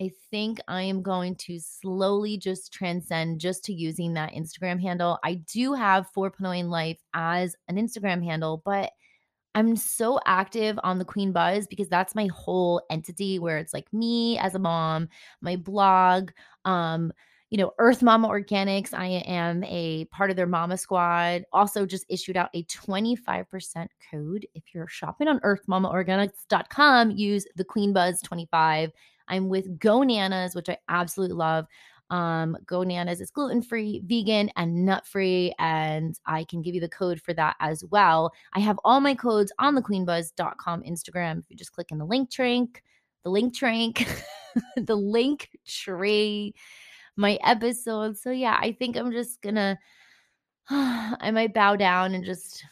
I 0.00 0.10
think 0.30 0.60
I 0.66 0.82
am 0.82 1.02
going 1.02 1.36
to 1.36 1.60
slowly 1.60 2.38
just 2.38 2.72
transcend 2.72 3.38
just 3.38 3.64
to 3.64 3.74
using 3.74 4.14
that 4.14 4.32
Instagram 4.32 4.80
handle. 4.80 5.18
I 5.22 5.34
do 5.34 5.74
have 5.74 6.08
4.0 6.16 6.58
in 6.58 6.70
life 6.70 6.98
as 7.12 7.54
an 7.68 7.76
Instagram 7.76 8.24
handle, 8.24 8.62
but 8.64 8.92
I'm 9.54 9.76
so 9.76 10.18
active 10.24 10.78
on 10.84 10.98
the 10.98 11.04
Queen 11.04 11.32
Buzz 11.32 11.66
because 11.66 11.88
that's 11.88 12.14
my 12.14 12.28
whole 12.28 12.80
entity 12.88 13.38
where 13.38 13.58
it's 13.58 13.74
like 13.74 13.92
me 13.92 14.38
as 14.38 14.54
a 14.54 14.60
mom, 14.60 15.08
my 15.42 15.56
blog, 15.56 16.30
um, 16.64 17.12
you 17.50 17.58
know, 17.58 17.72
Earth 17.78 18.00
Mama 18.00 18.28
Organics. 18.28 18.94
I 18.94 19.06
am 19.26 19.64
a 19.64 20.04
part 20.06 20.30
of 20.30 20.36
their 20.36 20.46
Mama 20.46 20.78
Squad. 20.78 21.44
Also, 21.52 21.84
just 21.84 22.06
issued 22.08 22.36
out 22.36 22.48
a 22.54 22.62
25% 22.64 23.88
code. 24.10 24.46
If 24.54 24.62
you're 24.72 24.86
shopping 24.86 25.26
on 25.26 25.40
earthmamaorganics.com, 25.40 27.10
use 27.10 27.44
the 27.56 27.64
Queen 27.64 27.92
Buzz 27.92 28.22
25 28.22 28.92
I'm 29.30 29.48
with 29.48 29.78
Go 29.78 30.00
Nanas, 30.00 30.54
which 30.54 30.68
I 30.68 30.76
absolutely 30.88 31.36
love. 31.36 31.66
Um, 32.10 32.58
Go 32.66 32.80
Nanas 32.80 33.20
is 33.20 33.30
gluten 33.30 33.62
free, 33.62 34.02
vegan, 34.04 34.50
and 34.56 34.84
nut 34.84 35.06
free. 35.06 35.54
And 35.58 36.18
I 36.26 36.44
can 36.44 36.60
give 36.60 36.74
you 36.74 36.80
the 36.80 36.88
code 36.88 37.20
for 37.22 37.32
that 37.34 37.56
as 37.60 37.84
well. 37.84 38.32
I 38.52 38.60
have 38.60 38.78
all 38.84 39.00
my 39.00 39.14
codes 39.14 39.52
on 39.58 39.74
the 39.74 39.82
queenbuzz.com 39.82 40.82
Instagram. 40.82 41.38
If 41.38 41.44
you 41.48 41.56
just 41.56 41.72
click 41.72 41.92
in 41.92 41.98
the 41.98 42.04
link 42.04 42.30
trink, 42.30 42.82
the 43.24 43.30
link 43.30 43.54
trink, 43.54 44.06
the 44.76 44.96
link 44.96 45.48
tree, 45.66 46.54
my 47.16 47.38
episode. 47.44 48.18
So 48.18 48.30
yeah, 48.30 48.58
I 48.60 48.72
think 48.72 48.96
I'm 48.96 49.12
just 49.12 49.40
gonna, 49.40 49.78
I 50.70 51.30
might 51.32 51.54
bow 51.54 51.76
down 51.76 52.14
and 52.14 52.24
just 52.24 52.64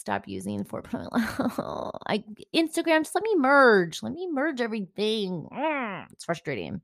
stop 0.00 0.26
using 0.26 0.64
4.0. 0.64 2.00
I 2.06 2.24
Instagram, 2.54 3.02
just 3.02 3.14
let 3.14 3.24
me 3.24 3.34
merge. 3.36 4.02
Let 4.02 4.12
me 4.12 4.28
merge 4.30 4.60
everything. 4.60 5.46
Mm, 5.52 6.10
it's 6.12 6.24
frustrating. 6.24 6.80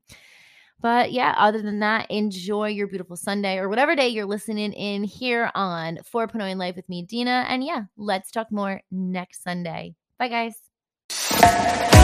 But 0.79 1.11
yeah, 1.11 1.33
other 1.37 1.61
than 1.61 1.79
that, 1.79 2.11
enjoy 2.11 2.69
your 2.69 2.87
beautiful 2.87 3.15
Sunday 3.15 3.57
or 3.57 3.67
whatever 3.67 3.95
day 3.95 4.09
you're 4.09 4.25
listening 4.25 4.73
in 4.73 5.03
here 5.03 5.49
on 5.55 5.97
4.0 6.13 6.51
in 6.51 6.57
Life 6.59 6.75
with 6.75 6.87
me, 6.87 7.01
Dina. 7.01 7.45
And 7.49 7.63
yeah, 7.63 7.83
let's 7.97 8.31
talk 8.31 8.51
more 8.51 8.81
next 8.91 9.43
Sunday. 9.43 9.95
Bye, 10.19 10.27
guys. 11.09 11.96